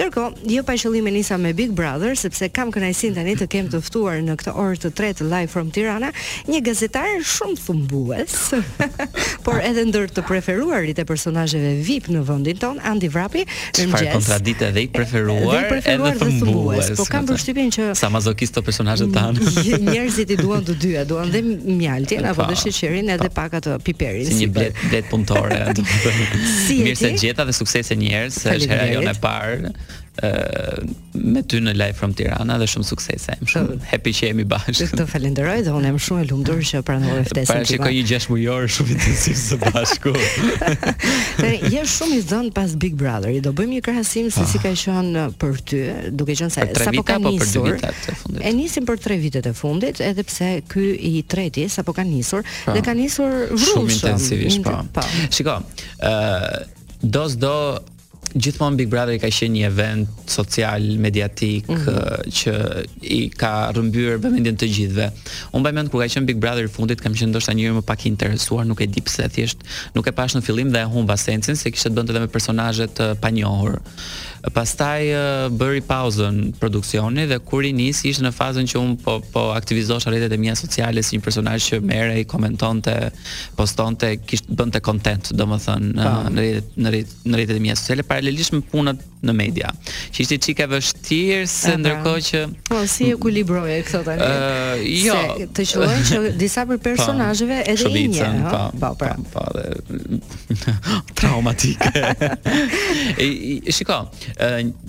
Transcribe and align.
Ndërko, 0.00 0.22
jo 0.48 0.62
pa 0.64 0.72
qëllim 0.80 1.10
e 1.10 1.10
nisa 1.12 1.36
me 1.36 1.50
Big 1.52 1.74
Brother, 1.76 2.14
sepse 2.16 2.46
kam 2.56 2.70
kënajsin 2.72 3.12
të 3.18 3.22
një 3.26 3.32
të 3.36 3.46
kem 3.52 3.66
të 3.68 3.82
ftuar 3.84 4.22
në 4.24 4.36
këtë 4.40 4.52
orë 4.62 4.76
të 4.80 4.90
tretë 4.96 5.24
live 5.28 5.50
from 5.52 5.68
Tirana, 5.76 6.08
një 6.48 6.60
gazetar 6.64 7.18
shumë 7.28 7.58
thumbues, 7.60 8.36
por 9.44 9.58
edhe 9.60 9.84
ndër 9.90 10.06
të 10.16 10.24
preferuarit 10.24 11.02
e 11.04 11.04
personajëve 11.04 11.72
VIP 11.84 12.08
në 12.14 12.22
vendin 12.30 12.62
ton, 12.62 12.78
Andi 12.88 13.10
Vrapi, 13.12 13.42
në 13.44 13.46
mëgjes. 13.50 13.90
Qëfar 13.90 14.08
kontradite 14.14 14.70
dhe 14.78 14.86
i 14.86 14.88
preferuar, 14.94 15.66
preferuar 15.68 16.16
edhe 16.16 16.32
thumbues, 16.32 16.88
po 17.02 17.06
kam 17.12 17.28
përshtypin 17.28 17.68
që... 17.76 17.90
Sa 18.00 18.08
mazokis 18.16 18.56
të 18.56 18.64
të 18.70 19.10
anë. 19.20 19.50
njerëzit 19.84 20.32
i 20.32 20.40
duan 20.40 20.64
të 20.64 20.78
dyja, 20.86 21.04
duan 21.12 21.28
dhe 21.36 21.44
mjaltin, 21.44 22.24
po, 22.24 22.32
apo 22.32 22.48
dhe 22.48 22.56
shqeqerin 22.62 23.04
edhe 23.18 23.28
pa. 23.28 23.44
Po. 23.50 23.50
pak 23.52 23.58
atë 23.60 23.76
piperin. 23.84 24.24
Si, 24.32 24.40
një 24.48 24.72
blet 24.72 25.12
punëtore. 25.12 25.60
Mirë 26.88 26.96
se 26.96 27.12
gjeta 27.20 27.44
dhe 27.44 27.52
suksese 27.52 28.00
njerës, 28.00 28.40
është 28.48 28.72
hera 28.72 28.88
jo 28.96 29.04
parë 29.20 29.74
me 30.20 31.42
ty 31.46 31.60
në 31.64 31.72
live 31.76 31.96
from 31.98 32.12
Tirana 32.16 32.56
dhe 32.60 32.66
shumë 32.70 32.86
suksese. 32.88 33.36
shumë 33.52 33.76
happy 33.90 34.12
që 34.16 34.28
jemi 34.30 34.44
bashkë. 34.48 34.88
Të 35.00 35.06
falenderoj 35.10 35.58
dhe 35.66 35.74
unë 35.76 35.90
jam 35.92 35.98
shumë 36.06 36.24
e 36.24 36.28
lumtur 36.30 36.60
që 36.70 36.80
pranove 36.86 37.22
ftesën. 37.30 37.50
Para 37.50 37.68
shikoj 37.68 37.92
një 37.94 38.04
6 38.10 38.28
mujor 38.32 38.66
shumë 38.76 38.94
intensiv 38.96 39.38
së 39.40 39.58
bashku. 39.64 40.12
je 41.74 41.84
shumë 41.94 42.18
i 42.18 42.24
dhën 42.32 42.50
pas 42.56 42.74
Big 42.82 42.94
Brother. 43.00 43.38
Do 43.44 43.52
bëjmë 43.56 43.76
një 43.78 43.84
krahasim 43.86 44.30
se 44.30 44.44
si, 44.44 44.54
si 44.54 44.60
ah. 44.60 44.64
ka 44.68 44.72
qenë 44.84 45.24
uh, 45.24 45.36
për 45.40 45.62
ty, 45.70 45.82
duke 46.16 46.36
qenë 46.40 46.56
se 46.56 46.66
sapo 46.84 47.04
ka 47.12 47.18
nisur. 47.22 47.70
Për 47.70 47.84
3 47.84 47.84
vite 47.84 48.16
për 48.24 48.42
E 48.48 48.52
nisim 48.56 48.88
për 48.88 49.02
3 49.06 49.20
vitet 49.22 49.46
e 49.46 49.54
fundit, 49.56 50.00
edhe 50.04 50.24
pse 50.26 50.50
ky 50.70 50.84
i 50.96 51.14
treti 51.28 51.68
sapo 51.70 51.92
ka 51.96 52.04
nisur 52.06 52.42
pa, 52.44 52.72
ah. 52.72 52.76
dhe 52.76 52.84
ka 52.86 52.94
nisur 52.98 53.30
vrushëm. 53.54 53.78
Shumë 53.78 53.94
intensivisht, 53.96 54.64
po. 54.66 54.76
po. 54.98 55.04
Shiko, 55.30 55.58
ë 56.00 56.14
uh, 56.18 56.76
dos 57.00 57.32
do 57.40 57.54
gjithmonë 58.36 58.78
Big 58.78 58.88
Brother 58.90 59.18
ka 59.20 59.30
qenë 59.32 59.54
një 59.56 59.64
event 59.68 60.06
social 60.30 60.84
mediatik 61.02 61.68
mm 61.68 61.76
-hmm. 61.76 62.32
që 62.38 62.54
i 63.02 63.20
ka 63.30 63.70
rrëmbyer 63.74 64.20
vëmendjen 64.22 64.56
të 64.60 64.66
gjithëve. 64.74 65.06
Unë 65.52 65.60
mbaj 65.60 65.72
mend 65.72 65.90
kur 65.90 66.02
ka 66.02 66.08
qenë 66.14 66.26
Big 66.28 66.38
Brother 66.38 66.64
i 66.64 66.68
fundit 66.72 67.00
kam 67.00 67.12
qenë 67.12 67.30
ndoshta 67.30 67.52
njëri 67.52 67.74
më 67.78 67.82
pak 67.82 68.06
interesuar, 68.06 68.66
nuk 68.66 68.80
e 68.80 68.86
di 68.86 69.00
pse 69.00 69.28
thjesht 69.28 69.58
nuk 69.94 70.06
e 70.06 70.12
pash 70.12 70.36
në 70.36 70.40
fillim 70.42 70.70
dhe 70.72 70.78
e 70.80 70.84
humba 70.84 71.16
sensin 71.16 71.56
se 71.56 71.70
kishte 71.70 71.88
të 71.90 71.94
bënte 71.94 72.10
edhe 72.12 72.20
me 72.20 72.28
personazhe 72.36 72.86
të 72.96 73.04
panjohur. 73.22 73.72
Pastaj 74.48 75.02
bëri 75.60 75.82
pauzën 75.84 76.38
produksioni 76.56 77.26
dhe 77.28 77.36
kur 77.44 77.60
i 77.68 77.74
nis 77.76 78.00
ishte 78.08 78.24
në 78.24 78.30
fazën 78.32 78.64
që 78.72 78.76
un 78.80 78.94
po 79.02 79.18
po 79.34 79.40
aktivizosh 79.52 80.08
rrjetet 80.08 80.32
e 80.32 80.36
mia 80.40 80.54
sociale 80.56 81.02
si 81.04 81.16
një 81.18 81.22
personazh 81.26 81.66
që 81.72 81.80
merre 81.84 82.16
i 82.22 82.24
komentonte, 82.24 82.94
postonte, 83.58 84.14
kishte 84.24 84.46
bënte 84.56 84.80
content, 84.86 85.30
domethënë 85.36 85.92
në 85.92 86.30
rrjetet 86.40 86.76
në 86.80 86.88
rrjetet 87.42 87.56
e 87.58 87.60
mia 87.66 87.74
sociale 87.76 88.02
paralelisht 88.06 88.52
me 88.56 88.62
punat 88.70 88.96
në 89.20 89.32
media. 89.36 89.68
Që 90.16 90.18
ishte 90.24 90.38
çike 90.46 90.64
vështirë 90.72 91.42
se 91.52 91.74
ndërkohë 91.76 92.20
që 92.24 92.40
Po 92.70 92.78
si 92.88 93.04
e 93.10 93.12
ekuilibroje 93.18 93.74
këto 93.84 93.98
tani? 94.06 94.22
Ëh, 94.24 94.76
jo. 95.02 95.12
Se, 95.12 95.18
të 95.58 95.62
shohin 95.68 96.02
që 96.08 96.18
disa 96.40 96.62
për 96.70 96.78
po. 96.78 96.82
personazheve 96.88 97.58
edhe 97.68 97.76
shubicën, 97.82 98.08
i 98.08 98.10
një, 98.38 98.48
po, 98.48 98.70
po, 98.80 98.90
pra. 99.02 99.14
po, 99.20 99.26
po, 99.36 99.44
e, 101.60 101.62
e, 103.26 103.76
shiko, 103.76 103.96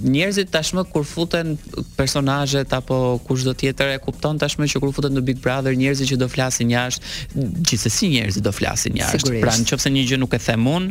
njerëzit 0.02 0.52
tashmë 0.54 0.84
kur 0.92 1.04
futen 1.06 1.58
personazhet 1.98 2.74
apo 2.74 3.20
kush 3.28 3.44
do 3.44 3.54
tjetër 3.54 3.96
e 3.96 4.00
kupton 4.04 4.38
tashmë 4.40 4.68
që 4.72 4.80
kur 4.84 4.92
futet 4.94 5.14
në 5.16 5.22
Big 5.26 5.40
Brother 5.44 5.74
njerëzit 5.78 6.10
që 6.12 6.18
do 6.22 6.28
flasin 6.32 6.70
jashtë 6.72 7.48
gjithsesi 7.68 8.10
njerëzit 8.16 8.44
do 8.46 8.52
flasin 8.54 8.98
jashtë 9.00 9.40
pra 9.42 9.54
nëse 9.56 9.92
një 9.94 10.06
gjë 10.12 10.20
nuk 10.22 10.34
e 10.34 10.40
them 10.40 10.68
un 10.72 10.90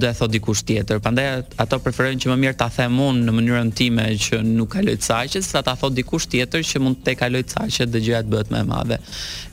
do 0.00 0.08
e 0.10 0.14
thot 0.16 0.32
dikush 0.34 0.64
tjetër 0.68 1.00
prandaj 1.04 1.44
ato 1.62 1.78
preferojnë 1.82 2.22
që 2.24 2.32
më 2.32 2.38
mirë 2.44 2.58
ta 2.60 2.68
them 2.76 3.00
un 3.02 3.20
në 3.26 3.36
mënyrën 3.38 3.72
time 3.78 4.08
që 4.26 4.40
nuk 4.46 4.72
ka 4.76 4.84
lloj 4.84 4.96
saqe 5.06 5.42
sa 5.44 5.62
ta 5.66 5.74
thot 5.76 5.94
dikush 5.96 6.28
tjetër 6.32 6.64
që 6.70 6.82
mund 6.82 7.02
të 7.06 7.16
kaloj 7.20 7.44
saqe 7.54 7.86
dhe 7.90 8.02
gjëja 8.08 8.22
bëhet 8.30 8.50
më 8.54 8.62
e 8.64 8.68
madhe 8.70 9.00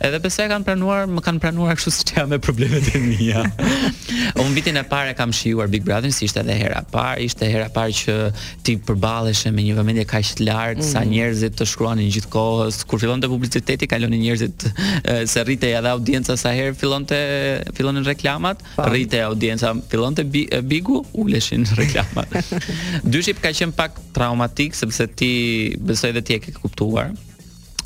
edhe 0.10 0.20
pse 0.24 0.48
e 0.48 0.52
kanë 0.52 0.68
planuar 0.68 1.08
më 1.12 1.24
kanë 1.28 1.42
planuar 1.48 1.74
kështu 1.80 1.94
siç 2.00 2.14
janë 2.18 2.31
me 2.36 2.40
problemet 2.44 2.90
e 2.96 3.02
mia 3.03 3.44
un 4.44 4.53
vitin 4.58 4.80
e 4.81 4.88
parë 4.88 5.16
kam 5.20 5.31
shijuar 5.34 5.70
Big 5.72 5.84
Brother 5.86 6.12
si 6.14 6.28
ishte 6.30 6.42
edhe 6.44 6.58
hera 6.59 6.81
parë 6.94 7.28
ishte 7.30 7.47
hera 7.50 7.70
parë 7.74 7.96
që 8.03 8.12
që 8.13 8.50
ti 8.66 8.74
përballesh 8.88 9.46
me 9.53 9.63
një 9.66 9.75
vëmendje 9.79 10.03
kaq 10.09 10.31
të 10.40 10.47
lartë 10.47 10.78
mm 10.78 10.81
sa 10.94 11.00
mhm. 11.01 11.13
njerëzit 11.13 11.53
të 11.57 11.66
shkruanin 11.69 12.09
gjithkohës 12.12 12.81
kur 12.90 13.00
fillon 13.01 13.22
të 13.24 13.29
publiciteti 13.31 13.88
kalonin 13.90 14.19
njerëzit 14.25 14.66
se 15.31 15.44
rrite 15.47 15.69
edhe 15.78 15.94
audienca 15.96 16.35
sa 16.38 16.52
herë 16.53 16.75
fillonte 16.78 17.19
fillonin 17.78 18.03
reklamat 18.09 18.62
rrite 18.90 19.22
audienca 19.23 19.72
fillonte 19.90 20.25
bigu 20.28 21.00
uleshin 21.23 21.63
reklamat 21.79 22.35
dyshi 23.16 23.35
ka 23.41 23.53
qen 23.56 23.72
pak 23.73 24.02
traumatik 24.18 24.75
sepse 24.75 25.07
ti 25.19 25.31
besoj 25.79 26.12
edhe 26.13 26.25
ti 26.29 26.38
e 26.38 26.44
ke 26.44 26.53
kuptuar 26.59 27.13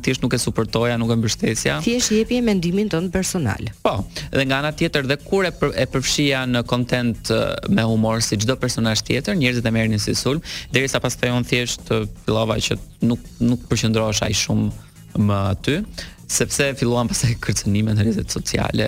thjesht 0.01 0.21
nuk 0.21 0.33
e 0.35 0.39
suportoja, 0.41 0.97
nuk 1.01 1.11
e 1.13 1.17
mbështesja. 1.17 1.79
Thjesht 1.83 2.11
i 2.13 2.19
jepje 2.21 2.39
mendimin 2.45 2.89
tënd 2.91 3.11
personal. 3.13 3.71
Po, 3.85 3.93
dhe 4.33 4.45
nga 4.45 4.59
ana 4.61 4.71
tjetër 4.77 5.07
dhe 5.09 5.17
kur 5.25 5.47
e, 5.47 5.51
për, 5.57 5.73
e 5.81 5.87
përfshija 5.93 6.43
në 6.51 6.61
content 6.69 7.33
me 7.73 7.85
humor 7.89 8.21
si 8.25 8.37
çdo 8.43 8.57
personazh 8.61 9.01
tjetër, 9.07 9.39
njerëzit 9.41 9.67
e 9.67 9.73
merrnin 9.75 10.01
si 10.01 10.13
sulm, 10.17 10.41
derisa 10.75 11.01
pastaj 11.03 11.33
un 11.35 11.47
thjesht 11.49 11.91
fillova 11.91 12.59
që 12.61 12.77
nuk 13.09 13.25
nuk 13.41 13.65
përqendrohesh 13.71 14.23
ai 14.27 14.33
shumë 14.43 15.19
më 15.27 15.43
aty 15.53 15.79
sepse 16.31 16.67
filluan 16.79 17.07
pastaj 17.11 17.33
ai 17.33 17.37
kërcënime 17.43 17.93
në 17.95 18.03
rrjetet 18.07 18.33
sociale, 18.33 18.87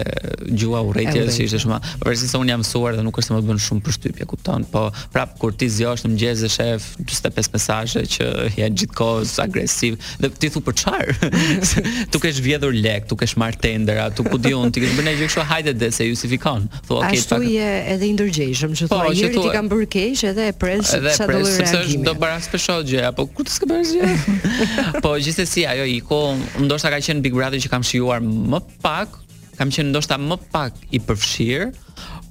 gjua 0.58 0.80
urrëtia 0.88 1.26
që 1.28 1.46
ishte 1.48 1.60
shumë. 1.64 1.80
Përse 2.04 2.30
se 2.32 2.40
un 2.40 2.50
jam 2.50 2.62
mësuar 2.64 2.96
dhe 2.96 3.04
nuk 3.06 3.18
është 3.20 3.30
se 3.30 3.36
më 3.36 3.42
bën 3.50 3.60
shumë 3.66 3.84
përshtypje, 3.88 4.28
kupton? 4.32 4.66
Po 4.72 4.86
prap 5.14 5.36
kur 5.42 5.54
ti 5.60 5.68
zgjosh 5.74 6.06
në 6.08 6.12
mëngjes 6.14 6.44
dhe 6.46 6.52
shef 6.54 6.88
45 7.02 7.52
mesazhe 7.58 8.04
që 8.16 8.28
janë 8.62 8.80
gjithkohës 8.82 9.34
agresiv, 9.44 10.00
dhe 10.24 10.30
ti 10.40 10.52
thu 10.56 10.64
për 10.70 10.80
çfarë? 10.84 11.18
Tu 12.14 12.20
ke 12.22 12.30
zhvjedhur 12.36 12.76
lek, 12.78 13.08
tu 13.10 13.16
ke 13.18 13.26
marr 13.42 13.56
tendera, 13.62 14.06
tu 14.14 14.24
ku 14.28 14.38
diun, 14.38 14.70
ti 14.74 14.84
ke 14.84 14.90
bënë 14.98 15.14
gjë 15.18 15.28
kështu, 15.30 15.42
hajde 15.50 15.72
de 15.82 15.88
se 15.94 16.06
justifikon. 16.06 16.68
Thu 16.88 16.98
okay, 17.00 17.18
Ashtu 17.18 17.34
pak... 17.34 17.46
je 17.54 17.70
edhe 17.94 18.06
i 18.06 18.10
ndërgjeshëm, 18.14 18.76
që 18.78 18.88
thua 18.92 19.08
po, 19.08 19.14
ti 19.24 19.54
kanë 19.56 19.72
bërë 19.72 19.88
keq 19.96 20.22
edhe 20.30 20.46
e 20.52 20.54
pres 20.64 20.92
çfarë 20.92 21.08
do 21.08 21.16
të 21.16 21.28
reagjë. 21.32 21.56
Sepse 21.58 22.00
do 22.06 22.14
bëra 22.22 22.38
spesh 22.46 22.68
gjë, 22.92 23.02
apo 23.10 23.26
ku 23.34 23.46
të 23.48 23.54
ska 23.56 23.70
bërë 23.70 23.86
gjë? 23.90 24.12
Po 25.06 25.16
gjithsesi 25.26 25.66
ajo 25.72 25.88
iko, 25.96 26.20
ndoshta 26.62 26.92
ka 26.94 27.00
qenë 27.08 27.24
Big 27.34 27.62
që 27.66 27.72
kam 27.74 27.84
shijuar 27.86 28.22
më 28.24 28.60
pak, 28.84 29.16
kam 29.58 29.70
qenë 29.74 29.92
ndoshta 29.94 30.18
më 30.22 30.38
pak 30.54 30.78
i 30.94 31.00
përfshirë, 31.02 31.72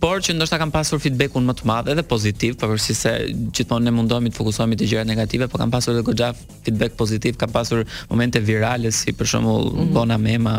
por 0.03 0.19
që 0.23 0.35
ndoshta 0.35 0.57
kam 0.59 0.73
pasur 0.75 0.99
feedbackun 1.03 1.45
më 1.47 1.55
të 1.61 1.67
madh 1.71 1.91
edhe 1.93 2.03
pozitiv, 2.11 2.57
pavarësisht 2.59 3.05
se 3.07 3.13
gjithmonë 3.55 3.87
ne 3.87 3.93
mundohemi 3.95 4.33
të 4.33 4.39
fokusohemi 4.41 4.79
te 4.81 4.89
gjërat 4.91 5.07
negative, 5.07 5.47
por 5.51 5.63
kam 5.63 5.71
pasur 5.71 5.95
edhe 5.95 6.03
goxha 6.09 6.33
feedback 6.67 6.97
pozitiv, 6.99 7.37
kam 7.39 7.55
pasur 7.55 7.85
momente 8.11 8.43
virale 8.43 8.91
si 8.93 9.15
për 9.15 9.31
shembull 9.35 9.69
mm 9.71 9.79
-hmm. 9.79 9.93
Bona 9.95 10.19
Mema, 10.19 10.57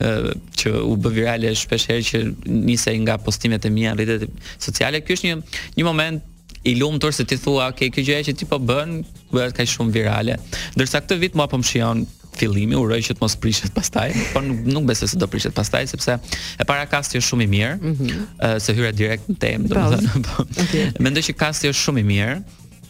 ë 0.00 0.34
që 0.62 0.74
u 0.90 0.96
bë 0.96 1.12
virale 1.20 1.54
shpesh 1.54 1.86
herë 1.90 2.06
që 2.10 2.20
nisej 2.66 2.98
nga 3.06 3.18
postimet 3.18 3.64
e 3.64 3.70
mia 3.70 3.94
në 3.94 4.02
rrjetet 4.02 4.30
sociale. 4.58 5.00
Ky 5.00 5.12
është 5.16 5.26
një 5.30 5.36
një 5.76 5.84
moment 5.84 6.22
i 6.64 6.74
lumtur 6.74 7.12
se 7.12 7.24
ti 7.24 7.36
thua, 7.36 7.68
"Ok, 7.70 7.78
kjo 7.94 8.02
gjë 8.08 8.22
që 8.26 8.34
ti 8.38 8.44
po 8.44 8.56
bën 8.58 9.04
bëhet 9.32 9.52
kaq 9.58 9.68
shumë 9.74 9.92
virale." 9.92 10.34
Ndërsa 10.74 10.96
këtë 11.02 11.14
vit 11.22 11.34
mua 11.34 11.46
po 11.46 11.56
më 11.56 11.66
shijon 11.70 11.98
fillimi, 12.38 12.76
uroj 12.78 12.98
që 13.06 13.16
të 13.18 13.22
mos 13.22 13.34
prishet 13.40 13.72
pastaj, 13.74 14.10
por 14.34 14.44
nuk, 14.46 14.60
nuk 14.70 14.86
besoj 14.88 15.08
se 15.12 15.18
do 15.20 15.28
prishet 15.30 15.54
pastaj 15.56 15.86
sepse 15.92 16.16
e 16.60 16.66
para 16.68 16.86
kasti 16.90 17.18
është 17.20 17.32
shumë 17.32 17.46
i 17.46 17.50
mirë, 17.56 17.74
mm 17.82 17.94
-hmm. 17.94 18.60
se 18.60 18.74
hyra 18.76 18.92
direkt 18.92 19.28
në 19.30 19.36
temë, 19.46 19.68
po. 19.68 19.74
domethënë. 19.74 20.24
Po. 20.30 20.42
Okay. 20.62 20.92
Mendoj 21.00 21.22
që 21.28 21.32
kasti 21.36 21.68
është 21.68 21.82
shumë 21.86 21.98
i 21.98 22.06
mirë. 22.14 22.36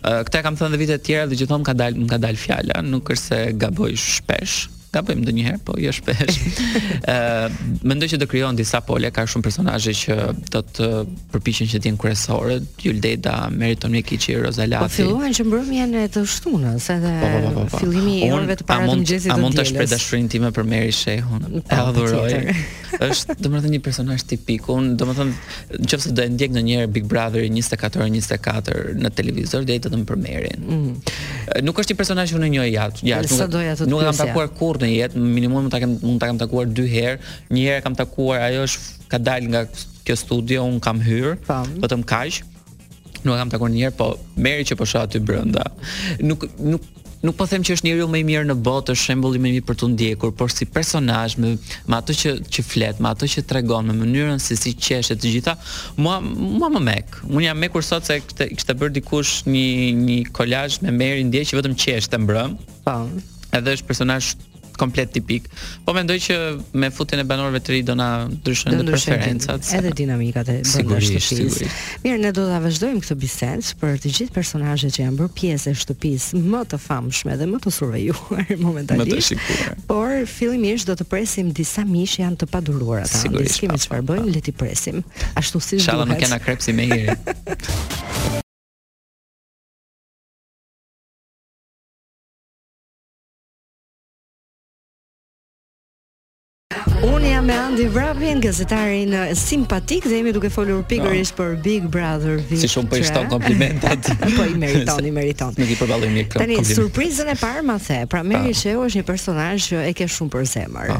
Uh, 0.00 0.22
këtë 0.26 0.42
kam 0.42 0.56
thënë 0.56 0.72
dhe 0.72 0.78
vite 0.80 0.96
të 0.96 1.04
tjera 1.04 1.26
dhe 1.28 1.36
gjithmonë 1.36 1.64
ka 1.68 1.72
dal, 1.74 1.92
më 1.94 2.06
ka 2.08 2.18
dal 2.18 2.36
fjala, 2.36 2.82
nuk 2.82 3.10
është 3.10 3.26
se 3.26 3.38
gaboj 3.62 3.92
shpesh, 3.96 4.68
gabojmë 4.90 5.22
ndonjëherë, 5.22 5.58
po 5.64 5.76
jo 5.78 5.90
shpesh. 5.94 6.38
Ë, 7.10 7.48
mendoj 7.86 8.08
që 8.12 8.18
do 8.24 8.26
krijojnë 8.30 8.58
disa 8.58 8.80
pole, 8.86 9.10
ka 9.14 9.22
shumë 9.30 9.44
personazhe 9.46 9.92
që 10.00 10.16
do 10.50 10.62
të 10.74 10.88
përpiqen 11.32 11.70
që 11.70 11.78
të 11.84 11.90
jenë 11.90 12.00
kryesorë, 12.02 12.56
Juldeda, 12.84 13.36
Meriton 13.54 13.94
Mekiçi, 13.94 14.34
Rozalati. 14.42 14.82
Po 14.82 14.90
filluan 14.90 15.34
që 15.36 15.46
mbrëm 15.46 15.70
janë 15.78 16.04
të 16.16 16.24
shtunës, 16.34 16.90
edhe 16.96 17.14
po, 17.22 17.30
po, 17.30 17.46
po, 17.46 17.54
po. 17.54 17.66
po. 17.70 17.82
fillimi 17.84 18.16
i 18.26 18.30
orëve 18.34 18.58
të 18.58 18.66
para 18.66 18.88
të 18.88 18.90
mëngjesit 18.90 19.30
të 19.30 19.30
ditës. 19.30 19.32
A 19.36 19.42
mund 19.44 19.60
të 19.60 19.66
shpreh 19.70 19.90
dashurinë 19.94 20.32
time 20.34 20.50
për 20.58 20.70
Meri 20.74 20.94
Shehun? 20.98 21.46
Po, 21.46 21.62
e 21.62 21.62
po, 21.70 21.80
adhuroj. 21.86 22.34
Është 23.06 23.36
domethënë 23.38 23.72
një 23.76 23.82
personazh 23.86 24.24
tipik, 24.26 24.66
un 24.74 24.90
domethënë 24.98 25.80
nëse 25.84 26.10
do 26.10 26.24
e 26.24 26.32
ndjek 26.34 26.52
ndonjëherë 26.56 26.90
Big 26.90 27.04
Brother 27.08 27.44
24 27.46 28.00
ore 28.00 28.08
24 28.10 28.80
në 28.98 29.12
televizor, 29.14 29.62
do 29.62 29.76
jetë 29.76 29.86
vetëm 29.92 30.02
për 30.08 30.18
Merin. 30.20 30.64
Mm. 30.66 30.96
Nuk 31.64 31.78
është 31.84 31.94
i 31.94 31.96
personazhi 31.98 32.34
unë 32.36 32.48
njëjë 32.56 32.72
jashtë. 32.74 33.06
Nuk, 33.06 33.30
nuk, 33.30 33.92
nuk 33.92 34.02
kam 34.08 34.18
takuar 34.18 34.50
kurrë 34.58 34.79
në 34.82 34.90
jetë, 34.90 35.20
minimum 35.20 35.60
mund 35.62 35.72
ta 35.74 35.80
kem 35.82 35.96
mund 36.02 36.20
ta 36.22 36.28
kem 36.30 36.38
takuar 36.40 36.68
dy 36.70 36.86
herë. 36.90 37.18
Një 37.52 37.64
herë 37.68 37.84
kam 37.84 37.96
takuar, 37.98 38.44
ajo 38.48 38.66
është 38.68 39.10
ka 39.10 39.22
dalë 39.26 39.52
nga 39.52 39.64
kjo 40.06 40.18
studio, 40.20 40.66
un 40.68 40.80
kam 40.82 41.02
hyr, 41.04 41.36
vetëm 41.82 42.04
kaq. 42.08 42.40
Nuk 43.26 43.36
kam 43.36 43.52
takuar 43.52 43.72
një 43.74 43.86
herë, 43.88 43.98
po 43.98 44.12
merri 44.40 44.64
që 44.70 44.78
po 44.80 44.86
shoh 44.88 45.04
aty 45.06 45.20
brenda. 45.20 45.66
Nuk 46.24 46.48
nuk 46.58 46.88
nuk 47.20 47.36
po 47.36 47.44
them 47.44 47.60
që 47.60 47.74
është 47.76 47.84
njeriu 47.84 48.06
më 48.08 48.16
i 48.16 48.24
mirë 48.24 48.46
në 48.48 48.54
botë, 48.64 48.94
është 48.96 49.10
shembulli 49.10 49.40
më 49.44 49.48
i 49.50 49.50
mirë 49.58 49.64
për 49.68 49.76
tu 49.82 49.88
ndjekur, 49.92 50.30
por 50.38 50.48
si 50.54 50.64
personazh 50.64 51.34
me, 51.36 51.50
me 51.84 51.98
ato 51.98 52.14
që 52.16 52.30
që 52.48 52.62
flet, 52.64 52.96
me 53.04 53.10
ato 53.12 53.28
që 53.28 53.42
tregon, 53.44 53.90
me 53.92 54.06
mënyrën 54.06 54.40
se 54.40 54.56
si, 54.56 54.70
si 54.70 54.86
qeshet 54.86 55.20
të 55.20 55.34
gjitha, 55.34 55.52
mua 56.00 56.16
mua 56.24 56.72
më 56.72 56.80
mek. 56.88 57.18
Unë 57.28 57.44
jam 57.50 57.60
mekur 57.60 57.84
sot 57.84 58.08
se 58.08 58.16
kishte 58.24 58.48
kishte 58.54 58.78
bërë 58.80 58.96
dikush 59.02 59.34
një 59.52 59.66
një 60.00 60.18
kolazh 60.40 60.80
me 60.86 60.96
Merin 60.96 61.28
ndjej 61.28 61.44
që 61.52 61.60
vetëm 61.60 61.76
qeshte 61.84 62.22
mbrëm. 62.24 62.56
Po. 62.88 62.96
Edhe 63.58 63.72
është 63.76 63.88
personazh 63.90 64.30
komplet 64.80 65.12
tipik. 65.12 65.44
Po 65.84 65.92
mendoj 65.94 66.16
që 66.24 66.36
me 66.80 66.88
futjen 66.94 67.20
e 67.20 67.26
banorëve 67.28 67.60
të 67.60 67.74
ri 67.74 67.82
do 67.84 67.94
na 67.98 68.06
ndryshojnë 68.32 68.80
dhe 68.80 68.88
preferencat. 68.88 69.68
Edhe 69.76 69.92
dinamikat 70.00 70.48
e 70.48 70.56
bënë 70.56 70.70
sigurisht, 70.72 71.20
sigurisht. 71.26 71.82
Mirë, 72.06 72.20
ne 72.24 72.32
do 72.36 72.46
ta 72.48 72.62
vazhdojmë 72.64 73.02
këtë 73.04 73.18
bisedë 73.26 73.74
për 73.82 74.00
të 74.06 74.14
gjithë 74.16 74.36
personazhet 74.38 74.96
që 74.96 75.04
janë 75.04 75.20
bërë 75.20 75.36
pjesë 75.36 75.74
e 75.74 75.80
shtëpisë 75.84 76.42
më 76.54 76.62
të 76.72 76.80
famshme 76.86 77.36
dhe 77.42 77.50
më 77.52 77.60
të 77.66 77.74
survejuar 77.76 78.52
momentalisht. 78.64 79.04
Më 79.04 79.20
të 79.20 79.22
shikuar. 79.28 79.78
Por 79.92 80.18
fillimisht 80.38 80.88
do 80.90 80.96
të 81.02 81.08
presim 81.12 81.52
disa 81.60 81.84
mish 81.90 82.16
janë 82.24 82.40
të 82.44 82.50
padurur 82.54 83.04
ata. 83.04 83.20
Sigurisht. 83.28 83.58
çfarë 83.60 84.04
bëjmë, 84.08 84.30
le 84.34 84.42
ti 84.48 84.54
presim. 84.60 85.02
Ashtu 85.40 85.60
si 85.60 85.76
duhet. 85.76 85.84
Inshallah 85.84 86.08
nuk 86.08 86.22
kena 86.24 86.38
krepsi 86.40 86.72
me 86.72 86.88
hirin. 86.88 88.40
Olivi 97.80 97.94
Vrapin, 97.94 98.38
gazetarin 98.40 99.14
simpatik 99.34 100.04
dhe 100.04 100.18
jemi 100.20 100.34
duke 100.36 100.50
folur 100.52 100.82
pikërisht 100.88 101.32
për 101.38 101.54
Big 101.64 101.86
Brother 101.88 102.36
VIP. 102.50 102.58
Si 102.60 102.68
shumë 102.68 102.90
po 102.92 102.98
i 103.00 103.06
shton 103.08 103.30
komplimentat. 103.32 104.10
po 104.36 104.44
i 104.44 104.52
meriton, 104.60 105.08
i 105.08 105.12
meriton. 105.14 105.56
Nuk 105.56 105.72
i 105.72 105.78
përballoj 105.80 106.12
mirë 106.12 106.28
këtë. 106.34 106.60
surprizën 106.74 107.32
e 107.32 107.38
parë 107.40 107.64
ma 107.70 107.78
the, 107.80 108.02
pra 108.12 108.20
Meri 108.20 108.52
Sheu 108.52 108.84
është 108.84 109.00
një 109.00 109.06
personazh 109.08 109.70
që 109.72 109.86
e 109.86 109.94
ke 109.96 110.10
shumë 110.12 110.32
për 110.36 110.50
zemër 110.52 110.94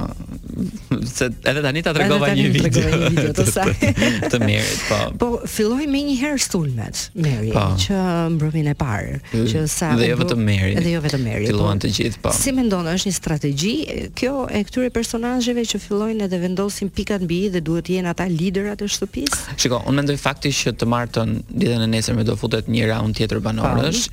se 1.05 1.29
edhe 1.45 1.62
tani 1.62 1.81
ta 1.85 1.93
tregova 1.97 2.29
një 2.35 2.47
video. 2.53 2.71
tregova 2.75 2.97
një 3.03 3.11
video 3.15 3.35
të 3.37 3.45
saj. 3.55 3.93
Të 4.33 4.41
mirë, 4.43 4.75
po. 4.89 4.99
Po 5.23 5.29
filloi 5.49 5.87
me 5.91 6.03
një 6.09 6.17
herë 6.21 6.43
sulmet, 6.45 7.03
Meri, 7.19 7.53
po. 7.55 7.65
që 7.85 7.99
mbrëmjen 8.37 8.71
e 8.73 8.75
parë, 8.79 9.19
që 9.47 9.65
sa 9.71 9.93
jo 9.95 10.01
Edhe 10.01 10.09
jo 10.11 10.19
vetëm 10.21 10.43
Meri. 10.49 10.75
Edhe 10.81 10.95
jo 10.97 11.03
po. 11.03 11.07
vetëm 11.09 11.27
Filluan 11.51 11.83
të 11.83 11.91
gjithë, 11.99 12.23
po. 12.25 12.33
Si 12.37 12.55
mendon, 12.57 12.89
është 12.95 13.11
një 13.12 13.17
strategji 13.19 13.75
kjo 14.19 14.35
e 14.49 14.62
këtyre 14.69 14.91
personazheve 14.95 15.65
që 15.75 15.81
fillojnë 15.85 16.27
edhe 16.29 16.41
vendosin 16.43 16.91
pikat 16.97 17.25
mbi 17.27 17.41
dhe 17.55 17.62
duhet 17.65 17.89
të 17.91 17.99
jenë 17.99 18.12
ata 18.15 18.29
liderat 18.31 18.83
e 18.85 18.91
shtëpisë? 18.97 19.57
Shiko, 19.61 19.83
unë 19.89 19.99
mendoj 20.03 20.19
fakti 20.23 20.53
që 20.61 20.77
të 20.81 20.89
martën 20.91 21.35
ditën 21.51 21.87
e 21.87 21.91
nesër 21.95 22.19
me 22.19 22.25
do 22.27 22.37
futet 22.41 22.69
një 22.71 22.89
round 22.93 23.17
tjetër 23.19 23.41
banorësh. 23.45 24.07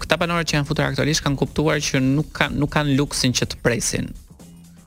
Këta 0.00 0.20
banorë 0.20 0.46
që 0.48 0.58
janë 0.60 0.68
futur 0.68 0.86
aktualisht 0.86 1.24
kanë 1.26 1.40
kuptuar 1.40 1.80
që 1.84 2.02
nuk 2.04 2.32
kanë 2.38 2.60
nuk 2.62 2.72
kanë 2.76 2.96
luksin 3.00 3.34
që 3.36 3.52
të 3.54 3.60
presin 3.64 4.08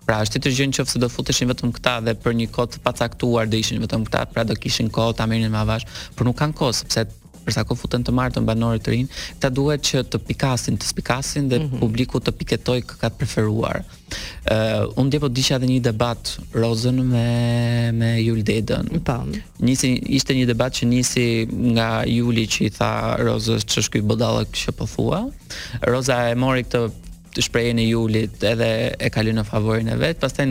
Pra 0.08 0.20
është 0.26 0.42
të 0.44 0.52
gjë 0.58 0.70
nëse 0.74 1.00
do 1.00 1.10
futeshin 1.12 1.50
vetëm 1.52 1.72
këta 1.78 1.98
dhe 2.04 2.16
për 2.24 2.36
një 2.40 2.50
kohë 2.56 2.76
të 2.76 2.84
pacaktuar 2.84 3.50
do 3.52 3.60
ishin 3.64 3.84
vetëm 3.84 4.06
këta, 4.08 4.26
pra 4.36 4.44
do 4.50 4.56
kishin 4.60 4.92
kohë 4.92 5.16
ta 5.22 5.28
merrnin 5.32 5.52
me 5.54 5.62
avash, 5.64 5.86
por 6.18 6.28
nuk 6.28 6.38
kanë 6.44 6.56
kohë 6.60 6.80
sepse 6.82 7.06
përsa 7.44 7.66
ko 7.68 7.76
futen 7.76 8.06
të 8.08 8.12
martë 8.16 8.40
në 8.40 8.48
banorit 8.48 8.86
të 8.86 8.92
rinë, 8.94 9.10
këta 9.36 9.50
duhet 9.52 9.82
që 9.84 10.02
të 10.14 10.20
pikasin, 10.30 10.78
të 10.80 10.88
spikasin 10.88 11.50
dhe 11.52 11.58
mm 11.60 11.66
-hmm. 11.68 11.82
publiku 11.82 12.20
të 12.24 12.32
piketoj 12.40 12.78
këkat 12.88 13.18
preferuar. 13.20 13.82
Uh, 13.84 14.94
unë 15.02 15.10
dje 15.12 15.20
po 15.20 15.28
disha 15.28 15.58
dhe 15.60 15.68
një 15.68 15.80
debat 15.84 16.38
rozën 16.54 17.02
me, 17.12 17.28
me 18.00 18.12
Jul 18.24 18.42
Dedën. 18.48 18.86
Pa. 19.04 19.16
Po. 19.20 19.36
Nisi, 19.60 19.92
ishte 20.08 20.32
një 20.36 20.46
debat 20.48 20.72
që 20.72 20.86
nisi 20.88 21.28
nga 21.76 22.04
Juli 22.08 22.48
që 22.48 22.66
i 22.68 22.74
tha 22.80 23.18
rozës 23.28 23.68
që 23.68 23.84
shkuj 23.90 24.02
bodalë 24.08 24.48
kështë 24.52 24.72
po 24.78 24.86
thua. 24.94 25.20
Roza 25.92 26.18
e 26.32 26.36
mori 26.40 26.64
këtë 26.64 26.82
të 27.36 27.44
shprehen 27.50 27.80
e 27.82 27.88
Julit 27.90 28.42
edhe 28.46 28.70
e 28.98 29.10
kalë 29.14 29.34
në 29.38 29.46
favorin 29.48 29.90
e 29.94 29.98
vet. 30.00 30.20
Pastaj 30.22 30.48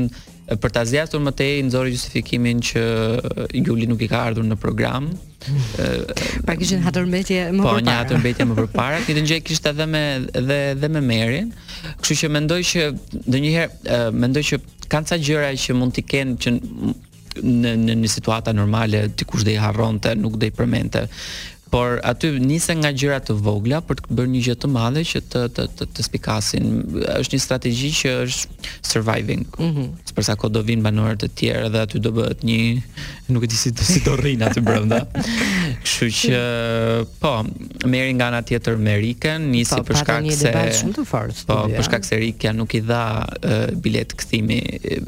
për 0.61 0.73
ta 0.75 0.83
zgjatur 0.85 1.23
më 1.25 1.33
tej 1.39 1.61
nxori 1.69 1.93
justifikimin 1.95 2.59
që 2.67 2.83
Juli 3.63 3.87
nuk 3.89 4.03
i 4.05 4.09
ka 4.11 4.23
ardhur 4.27 4.45
në 4.51 4.59
program. 4.63 5.07
Pra 6.47 6.57
kishin 6.59 6.83
hatër 6.85 7.07
mbetje 7.09 7.47
më 7.55 7.63
parë. 7.63 7.79
Po, 7.79 7.85
një 7.87 7.95
hatër 8.01 8.21
mbetje 8.23 8.49
më 8.53 8.67
parë. 8.75 9.01
Këtë 9.07 9.25
gjë 9.31 9.41
kishte 9.49 9.73
edhe 9.73 9.87
me 9.91 10.03
edhe 10.43 10.59
edhe 10.75 10.93
me 10.97 11.05
Merin. 11.07 11.53
Kështu 12.03 12.19
që 12.25 12.33
mendoj 12.41 12.61
që 12.73 12.85
ndonjëherë 13.27 14.03
mendoj 14.27 14.45
që 14.51 14.61
kanë 14.93 15.11
ca 15.13 15.21
gjëra 15.31 15.55
që 15.65 15.79
mund 15.79 15.97
t'i 15.97 16.07
kenë 16.11 16.39
që 16.45 16.55
në 17.43 17.77
në 17.81 17.95
një 18.03 18.11
situata 18.13 18.53
normale 18.53 19.07
dikush 19.17 19.47
do 19.47 19.55
i 19.55 19.61
harronte, 19.63 20.13
nuk 20.21 20.35
do 20.39 20.51
i 20.51 20.53
përmendte 20.53 21.07
por 21.73 22.05
aty 22.05 22.35
nisen 22.37 22.83
nga 22.85 22.93
gjëra 22.93 23.17
të 23.25 23.35
vogla 23.41 23.79
për 23.89 24.03
të 24.05 24.17
bërë 24.19 24.31
një 24.35 24.41
gjë 24.47 24.57
të 24.61 24.69
madhe 24.75 25.03
që 25.09 25.23
të 25.33 25.43
të 25.57 25.65
të, 25.79 25.87
të 25.97 26.05
spikasin. 26.07 26.67
Është 27.15 27.35
një 27.39 27.45
strategji 27.47 27.91
që 28.01 28.13
është 28.27 28.73
surviving. 28.93 29.47
Mhm. 29.57 29.73
Mm 29.73 29.91
Sepse 30.13 30.35
ko 30.43 30.51
do 30.53 30.61
vinë 30.69 30.85
banorët 30.85 31.23
e 31.25 31.29
tjerë 31.41 31.71
dhe 31.73 31.81
aty 31.87 31.99
do 32.05 32.11
bëhet 32.19 32.43
një 32.45 32.57
nuk 33.33 33.47
e 33.49 33.51
di 33.55 33.57
si 33.57 33.73
si 33.93 34.03
do 34.05 34.13
rrin 34.21 34.45
aty 34.49 34.61
brenda. 34.61 34.99
Kështu 35.83 36.07
që 36.19 36.41
po, 37.21 37.31
merri 37.91 38.13
nga 38.17 38.29
ana 38.31 38.41
tjetër 38.47 38.77
me 38.87 38.95
Riken, 39.01 39.49
nisi 39.53 39.75
për 39.87 39.99
shkak 40.03 40.29
se 40.37 40.53
po, 40.53 41.07
për 41.07 41.73
po, 41.73 41.83
shkak 41.89 42.07
se 42.07 42.19
Rikja 42.23 42.53
nuk 42.57 42.77
i 42.79 42.83
dha 42.87 43.03
bilet 43.83 44.15
kthimi, 44.21 44.61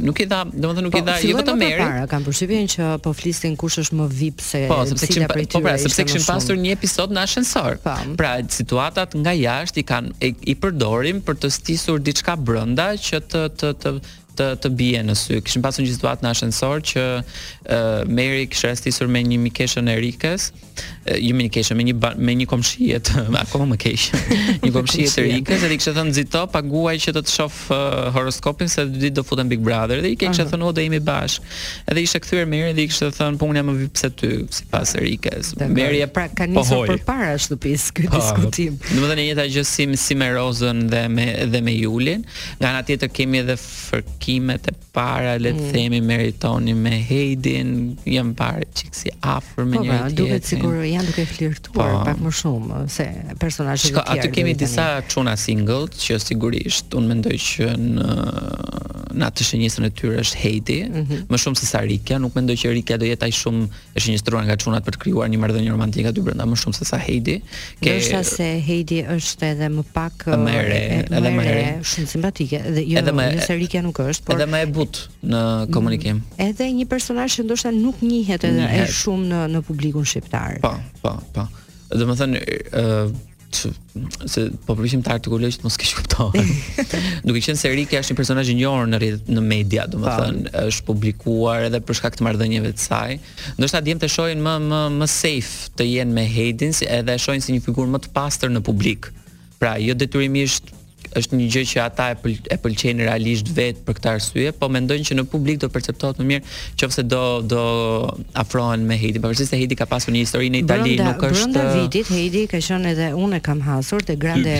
nuk 0.05 0.23
i 0.25 0.27
dha, 0.31 0.41
domethënë 0.51 0.87
nuk 0.89 0.97
i 0.97 1.01
po, 1.01 1.05
dha, 1.11 1.17
jo 1.23 1.37
vetëm 1.39 1.61
merri. 1.63 1.85
Po, 1.95 2.09
kam 2.15 2.27
përshtypjen 2.27 2.71
që 2.75 2.89
po 3.05 3.15
flisin 3.17 3.55
kush 3.61 3.79
është 3.85 4.01
më 4.01 4.09
VIP 4.19 4.43
se 4.47 4.65
po, 4.71 4.81
sepse 4.91 5.11
kishim 5.11 5.29
po 5.47 5.63
pra, 5.69 5.77
sepse 5.85 6.09
kishin 6.09 6.27
pasur 6.27 6.59
një 6.65 6.75
episod 6.79 7.15
në 7.15 7.23
ashensor. 7.29 7.79
Po. 7.85 7.95
Pra, 8.19 8.35
situatat 8.59 9.15
nga 9.23 9.37
jashtë 9.39 9.83
i 9.85 9.87
kanë 9.93 10.33
i 10.55 10.59
përdorim 10.65 11.23
për 11.27 11.39
të 11.45 11.53
stisur 11.61 12.03
diçka 12.05 12.35
brenda 12.41 12.91
që 12.99 13.23
të 13.31 13.47
të 13.61 13.73
të 13.87 13.99
të 14.39 14.49
të 14.65 14.71
bie 14.79 15.01
në 15.07 15.15
sy. 15.19 15.39
Kishim 15.45 15.65
pasur 15.65 15.85
një 15.85 15.95
situatë 15.95 16.25
në 16.25 16.31
ashensor 16.33 16.83
që 16.91 17.03
uh, 17.23 18.05
Meri 18.11 18.47
kishte 18.51 18.71
rastisur 18.71 19.11
me 19.11 19.23
një 19.27 19.39
mikeshën 19.47 19.89
e 19.91 19.97
Rikës, 20.01 20.49
uh, 20.51 21.17
jo 21.19 21.35
me 21.39 21.45
një 21.45 21.49
mikeshën, 21.49 21.79
me 21.79 21.87
një 21.91 22.11
me 22.25 22.35
një 22.41 22.47
komshije 22.51 23.01
të 23.07 23.25
akoma 23.43 23.69
më 23.75 23.79
keq. 23.83 24.05
Një 24.65 24.71
komshije 24.75 25.11
të 25.13 25.23
Rikës, 25.29 25.63
edhe 25.69 25.77
kishte 25.79 25.93
thënë 25.97 26.13
nxito, 26.13 26.41
paguaj 26.53 26.95
që 27.05 27.13
të 27.19 27.23
të 27.27 27.33
shoh 27.35 27.57
uh, 27.75 27.99
horoskopin 28.15 28.69
se 28.71 28.85
dy 28.91 29.01
ditë 29.07 29.17
do 29.21 29.25
futem 29.27 29.49
Big 29.51 29.63
Brother 29.65 30.03
dhe 30.05 30.13
i 30.15 30.19
kishte 30.21 30.43
uh 30.43 30.47
-huh. 30.47 30.53
thënë 30.55 30.69
o 30.71 30.73
do 30.79 30.83
jemi 30.85 31.01
bashk. 31.01 31.43
Edhe 31.87 32.01
ishte 32.07 32.21
kthyer 32.25 32.47
Meri 32.49 32.73
dhe 32.77 32.85
i 32.85 32.89
kishte 32.91 33.09
thënë 33.19 33.39
punja 33.43 33.63
më 33.69 33.75
vip 33.81 33.97
se 33.97 34.11
ty 34.11 34.31
sipas 34.51 34.95
Rikës. 34.99 35.55
Meri 35.79 36.01
e 36.03 36.07
pra 36.07 36.29
ka 36.29 36.45
po 36.55 36.61
nisur 36.63 36.87
përpara 36.91 37.35
shtëpis 37.45 37.83
ky 37.97 38.03
po. 38.11 38.17
diskutim. 38.19 38.79
Domethënë 38.95 39.21
një 39.23 39.29
jeta 39.33 39.47
gjë 39.55 39.65
si 39.75 39.85
si 40.07 40.15
me 40.15 40.29
Rozën 40.35 40.79
dhe 40.91 41.09
me 41.09 41.27
dhe 41.53 41.61
me 41.67 41.73
Julin. 41.83 42.21
Nga 42.61 42.69
ana 42.71 42.83
tjetër 42.87 43.09
kemi 43.17 43.39
edhe 43.43 43.57
fër 43.87 44.03
takimet 44.25 44.65
e 44.67 44.73
para 44.95 45.37
le 45.43 45.51
të 45.53 45.61
mm. 45.67 45.71
themi 45.75 45.99
meritoni 46.01 46.73
me 46.79 46.93
Heidin, 47.05 47.73
jam 48.09 48.31
parë 48.39 48.69
çik 48.79 48.95
si 48.97 49.11
afër 49.27 49.67
me 49.67 49.81
po, 49.81 49.85
njëri 49.85 49.99
pra, 49.99 50.11
tjetrin. 50.11 50.39
Po, 50.39 50.47
sigurisht 50.49 50.93
janë 50.95 51.09
duke 51.11 51.25
flirtuar 51.27 51.97
po. 51.99 52.03
pak 52.09 52.21
më 52.23 52.33
shumë 52.41 52.81
se 52.95 53.07
personazhet 53.43 53.93
e 53.93 53.95
tjerë. 53.99 54.07
aty 54.15 54.31
kemi 54.37 54.55
disa 54.55 54.87
çuna 55.11 55.35
single 55.37 55.89
që 55.91 56.19
sigurisht 56.23 56.95
un 56.95 57.09
mendoj 57.11 57.35
që 57.35 57.73
në 57.87 58.19
në 59.15 59.23
atë 59.31 59.45
shënjesën 59.47 59.85
e 59.87 59.89
tyre 59.95 60.17
është 60.25 60.39
Heidi, 60.43 60.79
mhm. 60.91 61.21
më 61.31 61.39
shumë 61.39 61.59
se 61.61 61.69
Sarika, 61.71 62.17
nuk 62.19 62.35
mendoj 62.35 62.57
që 62.59 62.73
Rika 62.75 62.97
do 62.99 63.07
jetë 63.07 63.29
aq 63.29 63.37
shumë 63.37 63.69
e 63.95 64.03
shënjestruar 64.03 64.43
nga 64.49 64.57
çunat 64.59 64.83
për 64.83 64.97
të 64.97 65.03
krijuar 65.05 65.29
një 65.31 65.39
marrëdhënie 65.39 65.71
romantike 65.71 66.11
aty 66.11 66.25
brenda 66.27 66.43
më 66.51 66.59
shumë 66.59 66.79
se 66.81 66.89
sa 66.89 66.99
Heidi. 66.99 67.37
Ke 67.79 67.93
është 68.01 68.23
se 68.27 68.49
Heidi 68.67 69.05
është 69.07 69.53
edhe 69.53 69.69
më 69.71 69.85
pak 69.95 70.27
edhe 70.35 71.15
më 71.15 71.15
edhe 71.15 71.35
më 71.37 71.47
simpatike 71.87 72.59
dhe 72.75 72.83
jo 72.91 73.05
nëse 73.15 73.55
Rika 73.63 73.85
nuk 73.87 74.03
është 74.03 74.14
është, 74.15 74.29
por 74.29 74.39
edhe 74.39 74.51
më 74.53 74.61
e 74.63 74.71
butë 74.75 75.29
në 75.33 75.43
komunikim. 75.75 76.23
Edhe 76.41 76.71
një 76.79 76.87
personazh 76.91 77.41
që 77.41 77.47
ndoshta 77.49 77.73
nuk 77.75 78.03
njihet 78.07 78.47
edhe 78.49 78.85
shumë 79.03 79.29
në 79.33 79.43
në 79.57 79.65
publikun 79.69 80.07
shqiptar. 80.07 80.59
Po, 80.65 80.75
po, 81.03 81.17
po. 81.37 81.47
Do 81.95 82.09
të 82.09 82.17
thënë, 82.23 82.43
ë 82.81 82.89
se 83.95 84.49
po 84.67 84.75
përgjigjem 84.75 85.05
të 85.07 85.11
artikulisht 85.15 85.63
mos 85.63 85.77
ke 85.79 85.87
kuptuar. 85.95 86.35
Duke 87.27 87.39
qenë 87.45 87.61
se 87.61 87.71
Rika 87.71 88.01
është 88.01 88.11
një 88.11 88.19
personazh 88.19 88.49
i 88.51 88.57
njohur 88.59 88.89
në 88.91 88.99
rrjet 88.99 89.29
në 89.31 89.45
media, 89.47 89.85
domethënë 89.93 90.51
është 90.73 90.87
publikuar 90.89 91.69
edhe 91.69 91.79
për 91.87 92.01
shkak 92.01 92.19
të 92.19 92.27
marrëdhënieve 92.27 92.73
të 92.75 92.83
saj. 92.83 93.15
Ndoshta 93.61 93.83
djem 93.87 94.03
të 94.03 94.11
shohin 94.11 94.43
më 94.43 94.57
më 94.67 94.81
më 94.99 95.09
safe 95.15 95.71
të 95.79 95.87
jenë 95.93 96.17
me 96.19 96.27
Hedin, 96.35 96.75
edhe 96.99 97.15
e 97.15 97.23
shohin 97.23 97.45
si 97.47 97.55
një 97.55 97.63
figurë 97.69 97.95
më 97.95 98.03
të 98.09 98.13
pastër 98.19 98.51
në 98.57 98.65
publik. 98.67 99.13
Pra, 99.63 99.77
jo 99.79 99.95
detyrimisht 99.95 100.73
është 101.19 101.39
një 101.39 101.47
gjë 101.55 101.63
që 101.73 101.81
ata 101.85 102.07
e, 102.13 102.17
pël, 102.21 102.35
e 102.53 102.57
pëlqejnë 102.61 103.07
realisht 103.07 103.51
vetë 103.55 103.83
për 103.87 103.97
këtë 103.99 104.11
arsye, 104.13 104.53
po 104.59 104.69
mendojnë 104.73 105.07
që 105.11 105.17
në 105.19 105.25
publik 105.33 105.61
do 105.63 105.71
perceptohet 105.73 106.21
më 106.23 106.27
mirë 106.31 106.55
nëse 106.85 107.05
do 107.11 107.23
do 107.55 107.63
afrohen 108.43 108.85
me 108.89 108.97
Heidi, 109.01 109.21
pavarësisht 109.23 109.55
se 109.55 109.59
Heidi 109.61 109.79
ka 109.79 109.87
pasur 109.91 110.15
një 110.15 110.25
histori 110.25 110.51
në 110.53 110.61
Itali, 110.65 110.97
brënda, 110.99 111.13
nuk 111.13 111.25
është 111.31 111.47
brenda 111.47 111.65
vitit 111.79 112.11
Heidi 112.15 112.45
ka 112.51 112.61
qenë 112.71 112.91
edhe 112.95 113.09
unë 113.27 113.41
kam 113.47 113.63
hasur 113.67 114.05
te 114.07 114.17
Grande 114.21 114.57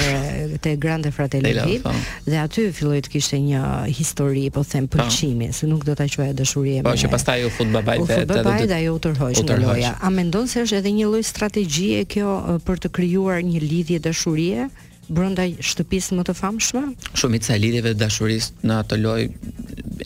te 0.65 0.75
Grande 0.83 1.13
Fratelli 1.15 1.53
Vip 1.69 1.85
po. 1.87 1.93
dhe 2.29 2.41
aty 2.43 2.67
filloi 2.75 3.03
të 3.07 3.13
kishte 3.15 3.39
një 3.43 3.65
histori, 3.99 4.47
po 4.55 4.65
them 4.65 4.89
po. 4.89 4.99
pëlqimi, 5.03 5.51
se 5.53 5.69
nuk 5.71 5.85
do 5.85 5.95
ta 5.99 6.09
quaja 6.09 6.33
dashuri 6.35 6.79
e 6.79 6.83
Po 6.87 6.95
që 7.05 7.11
pastaj 7.13 7.45
u 7.47 7.51
fut 7.53 7.71
babai 7.75 7.99
vetë. 8.01 8.41
Po 8.47 8.57
dhe 8.57 8.79
ajo 8.83 8.95
u 8.97 9.05
tërhoq 9.09 9.41
në 9.49 9.59
loja. 9.67 9.95
A 10.05 10.11
mendon 10.15 10.49
se 10.51 10.63
është 10.65 10.81
edhe 10.81 10.93
një 10.97 11.09
lloj 11.13 11.23
strategjie 11.29 12.05
kjo 12.09 12.59
për 12.67 12.83
të 12.87 12.91
krijuar 12.97 13.43
një 13.45 13.63
lidhje 13.69 14.01
dashurie? 14.09 14.67
brenda 15.09 15.43
shtëpisë 15.61 16.17
më 16.19 16.25
të 16.29 16.35
famshme? 16.39 16.83
Shumica 17.19 17.55
e 17.55 17.61
lidhjeve 17.63 17.93
të 17.95 18.01
dashurisë 18.03 18.65
në 18.69 18.79
atë 18.85 19.01
loj 19.03 19.21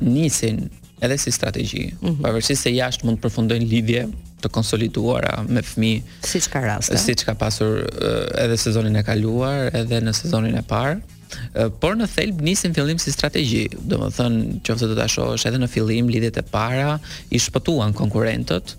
nisin 0.04 0.64
edhe 1.04 1.18
si 1.22 1.30
strategji, 1.30 1.84
mm 2.00 2.08
-hmm. 2.08 2.22
pavarësisht 2.24 2.62
se 2.62 2.70
jashtë 2.70 3.04
mund 3.06 3.18
të 3.18 3.22
përfundojnë 3.22 3.66
lidhje 3.70 4.08
të 4.42 4.48
konsolituara 4.50 5.44
me 5.48 5.62
fëmijë, 5.62 6.02
siç 6.22 6.48
ka 6.48 6.60
rasti. 6.60 6.98
Siç 6.98 7.24
ka 7.24 7.34
pasur 7.34 7.86
edhe 8.38 8.56
sezonin 8.56 8.96
e 8.96 9.02
kaluar, 9.02 9.70
edhe 9.76 10.00
në 10.00 10.12
sezonin 10.12 10.54
e 10.54 10.62
parë. 10.62 11.00
Por 11.80 11.96
në 11.96 12.06
thelb 12.14 12.40
nisin 12.40 12.74
fillim 12.74 12.98
si 12.98 13.12
strategji, 13.12 13.68
do 13.82 13.96
të 13.96 14.10
thonë 14.18 14.42
qoftë 14.64 14.88
do 14.88 14.94
ta 14.96 15.06
shohësh 15.08 15.46
edhe 15.48 15.58
në 15.58 15.68
fillim 15.68 16.08
lidhjet 16.08 16.36
e 16.36 16.42
para 16.42 16.98
i 17.30 17.38
shpëtuan 17.38 17.92
konkurentët, 17.94 18.74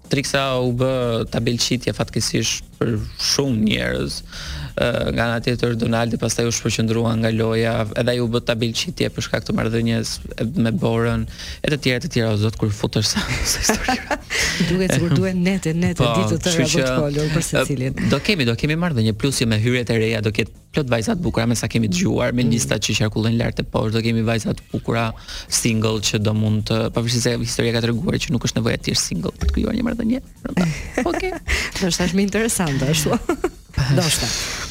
Triksa 0.08 0.58
u 0.60 0.72
b 0.72 0.80
tabelçitje 1.30 1.92
fatkesish 1.92 2.62
për 2.80 2.96
shumë 3.32 3.58
njerëz. 3.70 4.20
ë 4.76 4.88
nga 5.16 5.24
ana 5.24 5.38
tjetër 5.40 5.74
Donaldi 5.80 6.18
pastaj 6.20 6.44
u 6.44 6.52
shpërqendrua 6.52 7.14
nga 7.22 7.30
loja, 7.32 7.74
edhe 7.96 8.12
ai 8.12 8.20
u 8.20 8.26
bë 8.28 8.42
tabel 8.48 8.74
çitje 8.76 9.08
për 9.14 9.24
shkak 9.24 9.46
të 9.46 9.54
marrëdhënies 9.56 10.10
me 10.66 10.72
Borën, 10.82 11.22
e 11.64 11.70
të 11.72 11.78
tjera 11.80 12.02
të 12.04 12.10
tjera 12.12 12.34
zot 12.40 12.58
kur 12.60 12.72
futesh 12.80 13.14
sa 13.14 13.22
histori. 13.32 13.94
Duhet 14.68 14.92
sigur 14.98 15.14
duhet 15.16 15.38
nete 15.46 15.72
nete 15.74 16.02
po, 16.04 16.10
ditët 16.20 16.44
të 16.44 16.52
rrugës 16.58 16.92
folur 16.98 17.32
për 17.32 17.46
secilin. 17.48 17.96
Do 18.12 18.20
kemi 18.26 18.44
do 18.50 18.56
kemi 18.60 18.76
marrëdhënie 18.84 19.16
plus 19.16 19.40
jo 19.40 19.48
me 19.48 19.56
hyrjet 19.64 19.92
e 19.94 19.98
reja 20.02 20.20
do 20.20 20.34
ketë 20.36 20.64
plot 20.76 20.92
vajza 20.92 21.16
të 21.16 21.24
bukura 21.24 21.46
me 21.48 21.56
sa 21.56 21.70
kemi 21.72 21.88
dëgjuar 21.88 22.34
me 22.36 22.44
listat 22.44 22.76
mm. 22.76 22.84
që 22.84 22.96
qarkullojnë 23.06 23.38
lart 23.40 23.62
e 23.62 23.64
poshtë 23.64 23.96
do 23.96 24.02
kemi 24.04 24.26
vajza 24.28 24.52
të 24.58 24.66
bukura 24.74 25.06
single 25.60 26.04
që 26.04 26.20
do 26.20 26.36
mund 26.36 26.66
të 26.68 26.82
pavarësisht 26.92 27.30
se 27.30 27.32
historia 27.40 27.72
ka 27.72 27.80
treguar 27.86 28.20
që 28.20 28.34
nuk 28.34 28.44
është 28.44 28.60
nevojë 28.60 28.82
të 28.84 28.92
jesh 28.92 29.06
single 29.08 29.32
për 29.40 29.48
të 29.48 29.54
krijuar 29.56 29.78
një 29.78 29.86
marrëdhënie. 29.88 30.20
Okej. 31.08 31.32
Do 31.80 31.92
të 31.92 31.96
thashë 31.96 32.18
më 32.18 32.26
interesant 32.28 32.65
interesante 32.70 33.18
ashtu. 33.26 33.48
Do 33.94 34.02
shta. 34.02 34.26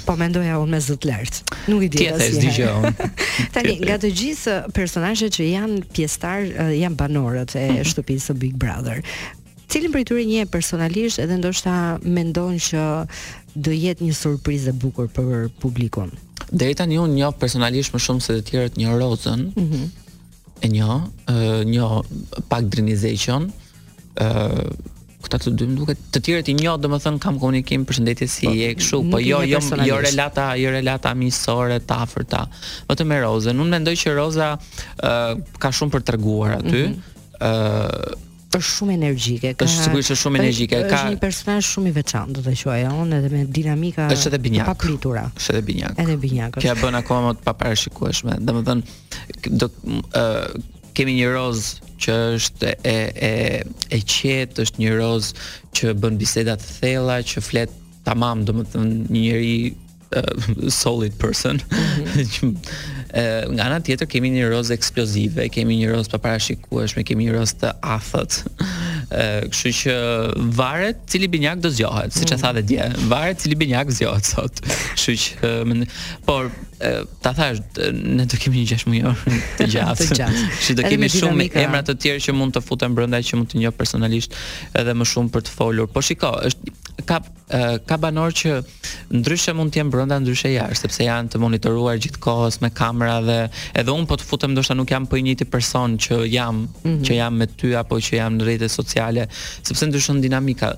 Po 0.06 0.16
mendoja 0.18 0.60
unë 0.60 0.72
me 0.76 0.80
zot 0.82 1.06
lart. 1.08 1.40
Nuk 1.70 1.84
i 1.86 1.90
di 1.90 2.08
asgjë. 2.08 2.20
Tjetër 2.20 2.52
zgjoj 2.52 2.74
unë. 2.74 3.10
Tani 3.56 3.76
nga 3.82 3.96
të 4.02 4.12
gjithë 4.20 4.56
personazhet 4.76 5.34
që 5.36 5.48
janë 5.56 5.80
pjesëtar, 5.96 6.46
eh, 6.52 6.72
janë 6.82 6.98
banorët 7.00 7.56
e 7.58 7.64
mhm. 7.68 7.90
shtëpisë 7.92 8.32
së 8.32 8.36
Big 8.42 8.56
Brother. 8.62 9.00
Cilin 9.72 9.94
për 9.94 10.14
i 10.22 10.28
një 10.30 10.44
personalisht 10.54 11.20
edhe 11.24 11.38
ndoshta 11.40 11.76
mendojnë 12.06 12.62
që 12.68 12.86
do 13.56 13.74
jetë 13.74 14.04
një 14.06 14.70
e 14.70 14.72
bukur 14.82 15.08
për 15.08 15.48
publikon? 15.60 16.12
Dhe 16.52 16.66
rita 16.74 16.86
një 16.86 17.00
unë 17.02 17.16
një 17.20 17.32
personalisht 17.40 17.94
më 17.96 18.00
shumë 18.06 18.22
se 18.22 18.34
dhe 18.38 18.42
tjerët 18.46 18.78
një 18.78 18.94
rozën 19.00 19.42
mm 19.56 19.68
-hmm. 19.70 19.86
e 20.62 20.68
një, 20.68 20.92
eh, 21.28 21.66
një 21.66 22.04
pak 22.48 22.64
ë 24.22 24.70
këta 25.26 25.40
të 25.44 25.54
dy 25.58 25.68
duket 25.78 26.04
të 26.14 26.22
tjerë 26.26 26.46
të 26.48 26.56
njoh 26.60 26.76
domethënë 26.86 27.22
kam 27.24 27.40
komunikim, 27.42 27.84
përshëndetje 27.90 28.28
si 28.32 28.50
po, 28.50 28.54
e 28.56 28.70
kështu, 28.80 29.02
po 29.12 29.22
jo 29.24 29.42
jo 29.48 29.62
jo 29.90 30.00
relata, 30.04 30.50
jo 30.60 30.72
relata 30.74 31.14
miqësore 31.18 31.82
të 31.88 32.00
afërta. 32.06 32.46
Vetëm 32.90 33.12
me 33.12 33.22
Roza, 33.26 33.54
unë 33.56 33.68
mendoj 33.78 33.96
që 34.02 34.14
Roza 34.20 34.52
ë 34.56 34.60
uh, 34.60 35.58
ka 35.62 35.74
shumë 35.76 35.98
për 35.98 36.06
t'rëguar 36.12 36.58
aty. 36.62 36.84
Mhm. 36.84 37.02
ë 37.40 37.40
mm 37.40 37.72
-hmm. 37.72 38.10
uh, 38.20 38.24
është 38.56 38.72
shumë 38.78 38.94
energjike. 38.96 39.50
Ka... 39.58 39.66
Është 39.66 39.84
sigurisht 39.84 40.12
është 40.14 40.22
shumë 40.24 40.38
energjike. 40.40 40.76
Ka 40.90 40.96
është 40.98 41.10
një 41.14 41.20
personazh 41.20 41.66
shumë 41.76 41.88
i 41.88 41.94
veçantë, 42.00 42.32
do 42.38 42.42
ta 42.46 42.54
quaj 42.62 42.82
unë, 43.02 43.12
edhe 43.20 43.30
me 43.36 43.46
dinamika 43.58 44.02
e 44.08 44.64
papritura. 44.66 45.24
Është 45.36 45.50
edhe 45.58 45.62
binjak. 45.62 45.96
Është 46.00 46.00
edhe 46.00 46.00
binjak. 46.00 46.00
Edhe 46.04 46.16
binjak. 46.24 46.52
Kja 46.64 46.74
bën 46.82 46.96
akoma 47.00 47.22
më 47.28 47.34
të 47.38 47.42
paparashikueshme. 47.50 48.34
Domethënë 48.48 48.82
do 49.60 49.66
ë 50.22 50.26
kemi 50.96 51.14
një 51.20 51.28
roz 51.36 51.74
që 52.02 52.16
është 52.38 52.72
e 52.72 52.94
e 52.94 53.32
e 53.66 54.00
qetë, 54.02 54.64
është 54.66 54.82
një 54.84 54.92
roz 55.00 55.34
që 55.78 55.94
bën 56.02 56.18
biseda 56.20 56.56
të 56.60 56.78
thella, 56.80 57.18
që 57.28 57.44
flet 57.44 57.74
tamam, 58.08 58.46
domethënë 58.48 59.08
një 59.12 59.16
njerëj 59.26 59.56
solid 60.72 61.18
person. 61.20 61.58
Ëh 61.58 62.16
mm 62.16 62.24
-hmm. 62.32 63.52
nga 63.56 63.64
ana 63.68 63.80
tjetër 63.80 64.08
kemi 64.08 64.30
një 64.32 64.50
roz 64.54 64.72
eksplozive, 64.72 65.50
kemi 65.50 65.76
një 65.82 65.92
roz 65.92 66.08
paparashikueshme, 66.08 67.04
kemi 67.04 67.26
një 67.28 67.34
roz 67.38 67.52
të 67.62 67.70
athët 67.96 68.34
kështu 69.10 69.70
që 69.76 69.96
varet 70.58 70.98
cili 71.12 71.28
binjak 71.32 71.60
do 71.64 71.70
zgjohet, 71.74 72.14
siç 72.16 72.32
e 72.32 72.36
mhm. 72.36 72.42
tha 72.44 72.52
dhe 72.58 72.64
dje. 72.70 72.88
Varet 73.12 73.42
cili 73.44 73.56
binjak 73.60 73.92
zgjohet 73.94 74.26
sot. 74.30 74.62
Kështu 74.96 75.16
që 75.24 75.90
por 76.28 76.50
ta 77.24 77.32
thash 77.34 77.62
ne 77.96 78.26
do 78.28 78.36
kemi 78.38 78.60
një 78.66 78.72
gjashtë 78.74 78.92
mujor 78.92 79.20
të 79.60 79.70
gjatë. 79.74 80.08
Të 80.10 80.18
gjatë. 80.20 80.76
do 80.82 80.88
kemi 80.90 81.10
shumë 81.10 81.48
emra 81.64 81.80
të 81.88 81.96
tjerë 82.04 82.24
që 82.28 82.36
mund 82.36 82.58
të 82.58 82.66
futen 82.66 82.98
brenda 82.98 83.22
që 83.24 83.40
mund 83.40 83.54
të 83.54 83.62
njoh 83.62 83.76
personalisht 83.78 84.36
edhe 84.76 84.94
më 85.00 85.08
shumë 85.08 85.32
për 85.38 85.46
të 85.48 85.56
folur. 85.56 85.88
Po 85.88 86.04
shiko, 86.04 86.34
është 86.50 86.76
ka 87.08 87.22
ka 87.86 87.98
banor 88.02 88.32
që 88.34 88.52
ndryshe 89.14 89.54
mund 89.54 89.70
të 89.70 89.78
jem 89.82 89.90
brenda 89.94 90.16
ndryshe 90.24 90.50
jashtë 90.50 90.88
sepse 90.88 91.06
janë 91.06 91.30
të 91.36 91.40
monitoruar 91.44 92.00
gjithkohës 92.02 92.58
me 92.64 92.72
kamera 92.74 93.20
dhe 93.22 93.36
edhe 93.78 93.94
un 93.94 94.08
po 94.10 94.18
të 94.18 94.26
futem 94.26 94.56
ndoshta 94.56 94.74
nuk 94.80 94.90
jam 94.90 95.06
po 95.12 95.20
i 95.20 95.22
njëjti 95.28 95.46
person 95.54 95.94
që 96.02 96.18
jam 96.32 96.56
mm 96.56 96.66
-hmm. 96.84 97.04
që 97.06 97.14
jam 97.20 97.36
me 97.38 97.46
ty 97.46 97.76
apo 97.80 98.00
që 98.02 98.16
jam 98.16 98.40
në 98.40 98.48
rrjetet 98.48 98.72
sociale 98.72 98.95
sociale, 98.96 99.28
sepse 99.64 99.86
ndryshon 99.88 100.22
dinamika, 100.24 100.76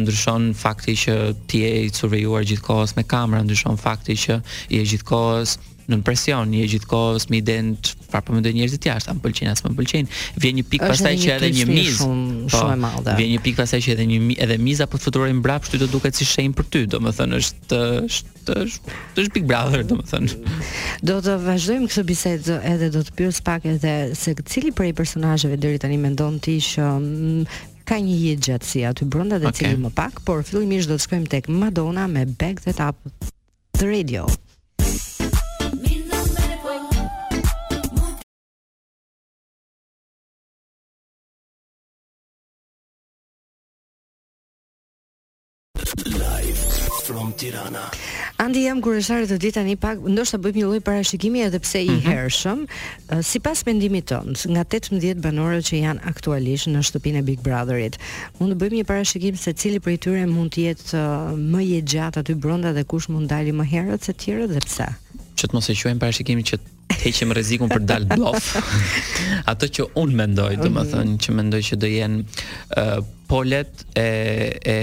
ndryshon 0.00 0.54
fakti 0.56 0.92
që 0.96 1.16
ti 1.50 1.60
je 1.62 1.72
i 1.84 1.90
survejuar 1.92 2.46
gjithkohës 2.48 2.96
me 2.96 3.04
kamera, 3.04 3.44
ndryshon 3.44 3.76
fakti 3.78 4.16
që 4.16 4.40
je 4.72 4.84
gjithkohës 4.92 5.58
në 5.92 5.98
presion, 6.06 6.50
një 6.52 6.64
gjithkohës 6.74 7.28
me 7.30 7.40
ident, 7.42 7.90
pa 8.12 8.20
po 8.24 8.34
mendoj 8.34 8.52
njerëzit 8.54 8.86
jashtë, 8.88 9.10
a 9.12 9.16
më 9.16 9.22
pëlqen 9.24 9.50
as 9.50 9.62
më 9.64 9.72
pëlqen. 9.78 10.08
Vjen 10.42 10.58
një 10.60 10.64
pikë 10.70 10.90
pastaj 10.90 11.14
që 11.22 11.30
edhe 11.36 11.50
një 11.58 11.66
miz 11.70 11.92
shumë 11.98 12.26
po, 12.42 12.50
shumë 12.56 12.72
e 12.72 12.80
madhe. 12.84 13.14
Vjen 13.18 13.30
një 13.34 13.40
pikë 13.46 13.62
pastaj 13.62 13.80
që 13.84 13.94
edhe 13.96 14.06
një 14.10 14.20
edhe 14.46 14.58
miza 14.66 14.86
po 14.92 14.98
të 15.00 15.04
fluturojnë 15.06 15.38
mbrapa, 15.40 15.66
kështu 15.66 15.80
do 15.82 15.88
duket 15.90 16.18
si 16.20 16.28
shenjë 16.28 16.58
për 16.58 16.68
ty, 16.70 16.84
domethënë 16.94 17.40
është 17.40 17.80
është 18.08 18.56
është 18.64 18.94
është 19.24 19.34
Big 19.34 19.48
Brother, 19.50 19.84
domethënë. 19.90 20.52
Do 21.10 21.16
të 21.24 21.36
vazhdojmë 21.46 21.90
këtë 21.90 22.06
bisedë 22.10 22.60
edhe 22.72 22.92
do 22.94 23.02
të 23.06 23.16
pyes 23.20 23.40
pak 23.46 23.66
edhe 23.74 23.96
se 24.18 24.34
cili 24.50 24.72
prej 24.76 24.92
personazheve 24.98 25.58
deri 25.60 25.80
tani 25.82 25.98
mendon 26.00 26.38
ti 26.42 26.56
që 26.70 26.86
mm, 27.00 27.56
ka 27.90 27.98
një 28.02 28.16
jetë 28.24 28.46
gjatësi 28.50 28.84
aty 28.90 29.08
brenda 29.10 29.38
dhe 29.42 29.50
okay. 29.50 29.64
cili 29.66 29.80
më 29.84 29.92
pak, 29.98 30.22
por 30.26 30.42
fillimisht 30.48 30.90
do 30.90 30.98
të 30.98 31.06
shkojmë 31.08 31.30
tek 31.34 31.50
Madonna 31.52 32.06
me 32.10 32.26
Back 32.26 32.62
That 32.66 32.82
Up 32.90 33.26
The 33.78 33.88
Radio. 33.90 34.26
from 47.10 47.32
Tirana. 47.34 47.82
Andi 48.38 48.62
jam 48.64 48.78
kurioze 48.84 49.24
të 49.26 49.38
di 49.42 49.48
tani 49.54 49.74
pak, 49.76 49.98
ndoshta 50.06 50.38
bëjmë 50.42 50.60
një 50.60 50.66
lloj 50.68 50.80
parashikimi 50.86 51.42
edhe 51.42 51.58
pse 51.64 51.80
i 51.82 51.90
mm 51.90 51.98
-hmm. 51.98 52.06
hershëm. 52.14 52.60
Sipas 53.26 53.64
mendimit 53.66 54.06
tonë, 54.10 54.46
nga 54.54 54.62
18 54.64 55.14
banorët 55.24 55.64
që 55.68 55.80
janë 55.86 56.04
aktualisht 56.12 56.68
në 56.72 56.80
shtëpinë 56.88 57.18
e 57.20 57.22
Big 57.28 57.40
Brotherit, 57.42 57.98
mund 58.38 58.52
të 58.54 58.58
bëjmë 58.62 58.76
një 58.78 58.84
parashikim 58.92 59.36
se 59.36 59.52
cili 59.52 59.80
prej 59.84 59.98
tyre 60.04 60.24
mund 60.26 60.50
të 60.54 60.58
jetë 60.68 61.00
më 61.52 61.60
i 61.76 61.82
gjatë 61.92 62.16
aty 62.20 62.34
brenda 62.42 62.70
dhe 62.72 62.84
kush 62.90 63.08
mund 63.08 63.28
dalë 63.32 63.52
më 63.60 63.64
herët 63.72 64.02
se 64.06 64.12
tjerët 64.14 64.50
dhe 64.54 64.62
pse. 64.68 64.86
Që 65.38 65.44
të 65.46 65.52
mos 65.52 65.66
e 65.68 65.72
quajmë 65.80 65.98
parashikimin 66.04 66.44
që 66.50 66.56
heqim 67.04 67.30
rrezikun 67.34 67.68
për 67.76 67.82
dal 67.90 68.04
bluff. 68.14 68.46
Ato 69.52 69.66
që 69.74 69.82
un 70.02 70.10
mendoj, 70.20 70.54
domethënë 70.64 71.14
që 71.22 71.30
mendoj 71.38 71.60
që 71.68 71.74
do 71.82 71.86
jenë 71.98 72.18
uh, 72.80 72.98
polet 73.30 73.72
e 73.96 74.08
e 74.76 74.78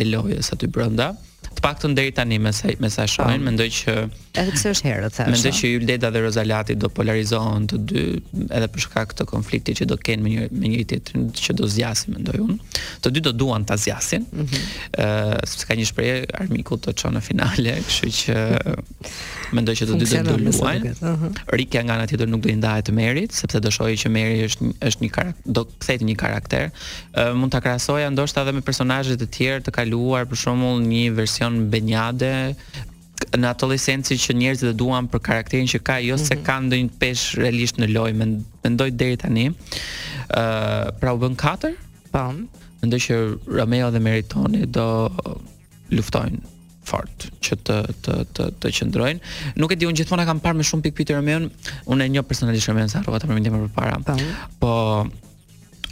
e 0.00 0.02
lojës 0.12 0.46
aty 0.54 0.66
brenda. 0.76 1.08
Ëh, 1.10 1.18
të 1.54 1.62
paktën 1.64 1.94
deri 1.98 2.12
tani 2.14 2.38
me 2.38 2.52
sa 2.54 2.70
me 2.80 2.88
sa 2.94 3.06
shohin, 3.10 3.42
mendoj 3.42 3.66
që 3.74 3.92
edhe 4.40 4.52
pse 4.54 4.70
është 4.74 4.86
herë, 4.86 5.08
thashë. 5.16 5.34
Mendoj 5.34 5.50
që 5.58 5.70
Yldeda 5.76 6.10
dhe 6.14 6.20
Rozalati 6.22 6.76
do 6.78 6.88
polarizohen 6.94 7.64
të 7.70 7.78
dy 7.90 8.04
edhe 8.54 8.68
për 8.70 8.84
shkak 8.84 9.16
të 9.18 9.26
konfliktit 9.26 9.80
që 9.80 9.88
do 9.90 9.98
kenë 9.98 10.22
me 10.22 10.34
një 10.36 10.44
me 10.60 10.70
njëri 10.70 10.86
tjetrin 10.92 11.26
që 11.34 11.56
do 11.58 11.66
zgjasin, 11.72 12.14
mendoj 12.14 12.38
unë. 12.44 12.56
Të 13.02 13.12
dy 13.16 13.24
do 13.26 13.34
duan 13.42 13.66
ta 13.66 13.76
zgjasin. 13.82 14.26
Mhm. 14.30 14.46
Ë, 14.46 14.46
mm 14.46 14.48
-hmm. 14.52 15.02
uh, 15.02 15.48
sepse 15.50 15.66
ka 15.70 15.74
një 15.80 15.88
shprehje 15.90 16.24
armiku 16.44 16.78
të 16.78 16.94
çon 17.02 17.14
në 17.16 17.20
finale, 17.26 17.74
kështu 17.88 18.12
që 18.20 18.36
mendoj 19.50 19.74
që 19.80 19.84
të 19.88 19.98
dy 19.98 20.06
do 20.06 20.22
të 20.30 20.54
luajnë. 20.54 20.94
Rikja 21.58 21.82
nga 21.82 21.94
ana 21.98 22.06
tjetër 22.06 22.28
nuk 22.28 22.42
do 22.46 22.48
i 22.48 22.56
ndahet 22.56 22.90
Merit, 22.94 23.34
sepse 23.34 23.60
do 23.60 23.70
shohë 23.70 23.96
që 24.04 24.08
Meri 24.08 24.46
është 24.46 24.72
është 24.88 25.00
një 25.04 25.10
karakter, 25.10 25.42
do 25.56 25.64
kthehet 25.82 26.02
një 26.06 26.16
karakter. 26.22 26.70
Uh, 27.18 27.34
mund 27.40 27.50
ta 27.52 27.60
krahasoja 27.60 28.10
ndoshta 28.10 28.42
edhe 28.44 28.52
me 28.52 28.60
personazhe 28.60 29.16
të 29.16 29.26
tjerë 29.36 29.62
të 29.66 29.70
kaluar, 29.74 30.22
për 30.30 30.38
shembull, 30.44 30.78
një 30.92 31.10
vers 31.18 31.39
fondacion 31.40 31.70
Benjade 31.70 32.30
në 33.36 33.46
ato 33.48 33.66
licenci 33.68 34.16
që 34.18 34.34
njerëzit 34.34 34.70
e 34.72 34.74
duan 34.74 35.06
për 35.12 35.20
karakterin 35.22 35.68
që 35.68 35.78
ka, 35.84 35.98
jo 36.02 36.14
mm 36.14 36.18
-hmm. 36.18 36.24
se 36.26 36.34
mhm. 36.34 36.44
ka 36.44 36.60
ndonjë 36.60 36.90
pesh 36.98 37.36
realisht 37.36 37.76
në 37.76 37.88
lojë, 37.94 38.42
mendoj 38.64 38.88
deri 38.90 39.16
tani. 39.16 39.50
ë 39.50 39.52
uh, 40.38 40.98
pra 41.00 41.12
u 41.12 41.18
bën 41.18 41.36
4? 41.36 41.74
Pam. 42.12 42.48
Po. 42.48 42.58
Mendoj 42.82 42.98
që 42.98 43.16
Romeo 43.58 43.90
dhe 43.90 43.98
Meritoni 44.00 44.66
do 44.66 45.10
luftojnë 45.90 46.38
fort 46.84 47.26
që 47.44 47.52
të 47.66 47.76
të 48.02 48.14
të 48.34 48.44
të 48.60 48.68
qëndrojnë. 48.76 49.20
Nuk 49.60 49.72
e 49.72 49.76
di 49.76 49.86
unë 49.86 49.98
gjithmonë 49.98 50.24
kam 50.26 50.40
parë 50.40 50.56
me 50.56 50.62
shumë 50.64 50.82
pikë 50.86 50.96
pyetje 50.96 51.16
Romeon. 51.18 51.50
Unë 51.86 52.04
e 52.04 52.08
njoh 52.08 52.26
personalisht 52.28 52.68
Romeon 52.68 52.88
sa 52.88 53.02
rrova 53.02 53.18
të 53.18 53.26
përmendim 53.28 53.52
më 53.54 53.68
parë. 53.76 54.02
Po. 54.06 54.14
po 54.60 54.70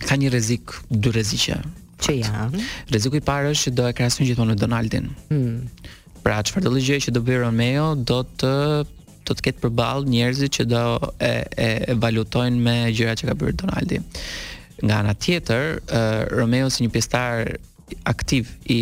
ka 0.08 0.14
një 0.16 0.30
rrezik, 0.30 0.70
dy 0.90 1.10
rreziqe 1.12 1.58
që 2.00 2.14
ja 2.22 2.46
Rreziku 2.90 3.18
i 3.20 3.24
parë 3.24 3.52
është 3.54 3.68
që 3.70 3.74
do 3.78 3.86
e 3.90 3.96
krahasojnë 3.98 4.30
gjithmonë 4.30 4.54
me 4.54 4.60
Donaldin. 4.60 5.08
Hmm. 5.30 5.56
Pra 6.24 6.40
çfarë 6.44 6.66
do 6.68 6.72
lëgjë 6.76 6.98
që 7.06 7.14
do 7.16 7.24
bëjë 7.26 7.42
Romeo 7.44 7.88
do 8.10 8.22
të 8.42 8.52
do 9.28 9.34
të 9.36 9.44
ketë 9.44 9.60
përball 9.64 10.06
njerëzit 10.08 10.54
që 10.56 10.64
do 10.70 10.82
e 11.28 11.32
e, 11.38 11.70
e 11.92 11.96
valutojnë 12.00 12.62
me 12.66 12.76
gjërat 12.96 13.20
që 13.22 13.28
ka 13.30 13.34
bërë 13.42 13.56
Donaldi. 13.62 13.98
Nga 14.80 14.96
ana 15.02 15.14
tjetër, 15.14 15.80
uh, 15.80 16.24
Romeo 16.38 16.70
si 16.72 16.84
një 16.86 16.94
pjesëtar 16.94 17.50
aktiv 18.08 18.48
i 18.72 18.80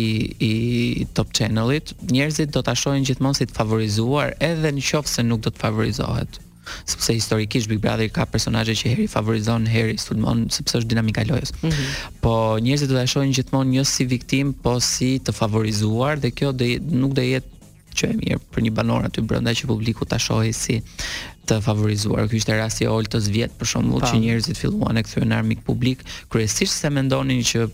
i 0.49 1.07
Top 1.17 1.31
Channelit, 1.35 1.91
njerëzit 2.11 2.51
do 2.55 2.61
ta 2.61 2.75
shohin 2.75 3.03
gjithmonë 3.07 3.39
si 3.41 3.47
të 3.49 3.55
favorizuar 3.59 4.35
edhe 4.43 4.71
në 4.75 4.83
qoftë 4.89 5.15
se 5.17 5.23
nuk 5.27 5.43
do 5.47 5.51
të 5.51 5.63
favorizohet 5.65 6.39
sepse 6.85 7.13
historikisht 7.13 7.67
Big 7.69 7.79
Brother 7.81 8.09
ka 8.11 8.25
personazhe 8.29 8.75
që 8.77 8.91
heri 8.93 9.05
favorizon, 9.11 9.67
heri 9.71 9.97
sulmon 10.01 10.47
sepse 10.53 10.79
është 10.81 10.91
dinamika 10.93 11.21
e 11.25 11.29
lojës. 11.31 11.53
Mm 11.61 11.69
-hmm. 11.69 12.19
Po 12.21 12.33
njerëzit 12.65 12.87
do 12.91 12.95
ta 12.99 13.05
shohin 13.07 13.33
gjithmonë 13.37 13.77
një 13.79 13.83
si 13.93 14.05
viktim, 14.05 14.53
po 14.53 14.79
si 14.79 15.11
të 15.27 15.33
favorizuar 15.41 16.19
dhe 16.23 16.31
kjo 16.31 16.51
do 16.51 16.65
nuk 17.01 17.13
do 17.13 17.21
jetë 17.21 17.51
që 17.97 18.05
e 18.13 18.17
mirë 18.21 18.39
për 18.53 18.61
një 18.65 18.71
banor 18.77 19.05
aty 19.05 19.21
brenda 19.21 19.51
që 19.57 19.67
publiku 19.71 20.05
ta 20.05 20.17
shohë 20.27 20.51
si 20.53 20.81
të 21.47 21.57
favorizuar. 21.65 22.25
Ky 22.29 22.39
ishte 22.41 22.55
rasti 22.57 22.85
i 22.85 22.89
oltës 22.91 23.29
vjet 23.31 23.53
për 23.59 23.69
shembull 23.71 24.03
që 24.03 24.19
njerëzit 24.23 24.59
filluan 24.59 24.99
e 24.99 25.03
kthyen 25.05 25.33
armik 25.35 25.63
publik, 25.67 26.03
kryesisht 26.31 26.75
se 26.81 26.91
mendonin 26.93 27.39
që 27.51 27.65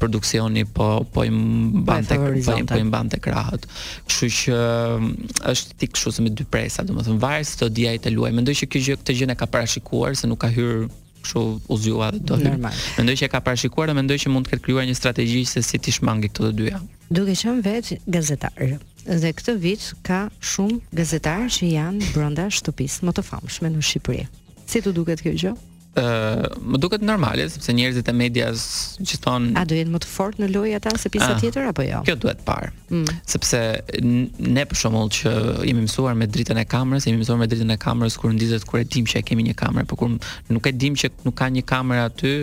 produksioni 0.00 0.64
po 0.76 0.88
po 1.12 1.24
i 1.26 1.30
mbante 1.32 2.18
po, 2.18 2.30
po 2.46 2.58
i 2.60 2.66
po 2.70 2.80
mbante 2.90 3.18
krahët. 3.24 3.66
Kështu 4.08 4.30
që 4.40 4.60
mm, 4.98 5.40
është 5.52 5.78
t'i 5.80 5.90
kështu 5.94 6.14
se 6.18 6.22
me 6.26 6.32
dy 6.38 6.46
presa, 6.50 6.84
domethënë 6.86 7.20
varet 7.22 7.50
se 7.50 7.58
do 7.64 7.70
dia 7.80 7.94
i 7.96 8.00
të 8.02 8.14
luaj. 8.16 8.32
Mendoj 8.38 8.56
që 8.62 8.70
kjo 8.72 8.84
gjë 8.90 9.00
këtë 9.02 9.18
gjë 9.20 9.32
e 9.34 9.40
ka 9.42 9.50
parashikuar 9.56 10.16
se 10.18 10.30
nuk 10.30 10.42
ka 10.46 10.50
hyrë 10.54 10.86
kështu 11.26 11.42
u 11.72 11.78
zgjua 11.82 12.12
dhe 12.14 12.22
do 12.28 12.38
të. 12.42 12.54
Mendoj 13.00 13.16
që 13.22 13.26
e 13.28 13.32
ka 13.32 13.40
parashikuar 13.42 13.90
dhe 13.90 13.98
mendoj 14.02 14.20
që 14.24 14.30
mund 14.34 14.46
të 14.46 14.54
ketë 14.54 14.64
krijuar 14.68 14.86
një 14.88 14.98
strategji 15.00 15.44
se 15.50 15.64
si 15.66 15.80
ti 15.82 15.94
shmangi 15.96 16.30
këto 16.32 16.50
të 16.52 16.56
dyja. 16.60 16.82
Duke 17.10 17.34
qenë 17.38 17.62
vetë 17.64 17.98
gazetar, 18.12 18.78
dhe 19.14 19.30
këtë 19.38 19.54
vit 19.62 19.86
ka 20.06 20.20
shumë 20.50 20.80
gazetarë 20.98 21.48
që 21.56 21.68
janë 21.76 22.10
brenda 22.14 22.48
shtëpisë 22.52 23.06
më 23.08 23.14
të 23.18 23.24
famshme 23.30 23.70
në 23.74 23.84
Shqipëri. 23.86 24.24
Si 24.66 24.82
të 24.82 24.92
duket 24.96 25.22
kjo 25.22 25.32
gjë? 25.38 25.52
Ëh, 25.96 26.56
më 26.68 26.78
duket 26.82 27.00
normale 27.06 27.46
sepse 27.48 27.72
njerëzit 27.72 28.10
e 28.10 28.12
medias 28.12 28.64
që 29.00 29.18
thon 29.24 29.46
A 29.56 29.62
do 29.64 29.78
jetë 29.78 29.88
më 29.94 30.00
të 30.04 30.10
fortë 30.10 30.42
në 30.42 30.48
lojë 30.52 30.74
ata 30.76 30.92
se 31.00 31.08
pjesa 31.08 31.30
ah, 31.32 31.38
tjetër 31.40 31.70
apo 31.70 31.86
jo? 31.86 32.02
Kjo 32.04 32.16
duhet 32.20 32.42
parë. 32.44 32.68
Mm. 32.92 33.14
Sepse 33.32 33.60
ne 34.04 34.66
për 34.68 34.80
shembull 34.82 35.08
që 35.16 35.32
jemi 35.70 35.86
mësuar 35.86 36.18
me 36.20 36.28
dritën 36.28 36.60
e 36.60 36.68
kamerës, 36.68 37.08
jemi 37.08 37.22
mësuar 37.22 37.40
me 37.40 37.48
dritën 37.48 37.72
e 37.72 37.80
kamerës 37.86 38.18
kur 38.20 38.34
ndizet 38.36 38.68
kur 38.68 38.82
e 38.82 38.84
dim 38.84 39.08
që 39.08 39.22
e 39.22 39.26
kemi 39.30 39.46
një 39.48 39.56
kamerë, 39.62 39.88
por 39.88 40.02
kur 40.02 40.12
nuk 40.52 40.68
e 40.68 40.74
dim 40.82 40.98
që 41.00 41.14
nuk 41.24 41.38
ka 41.40 41.48
një 41.56 41.64
kamerë 41.70 42.04
aty, 42.10 42.34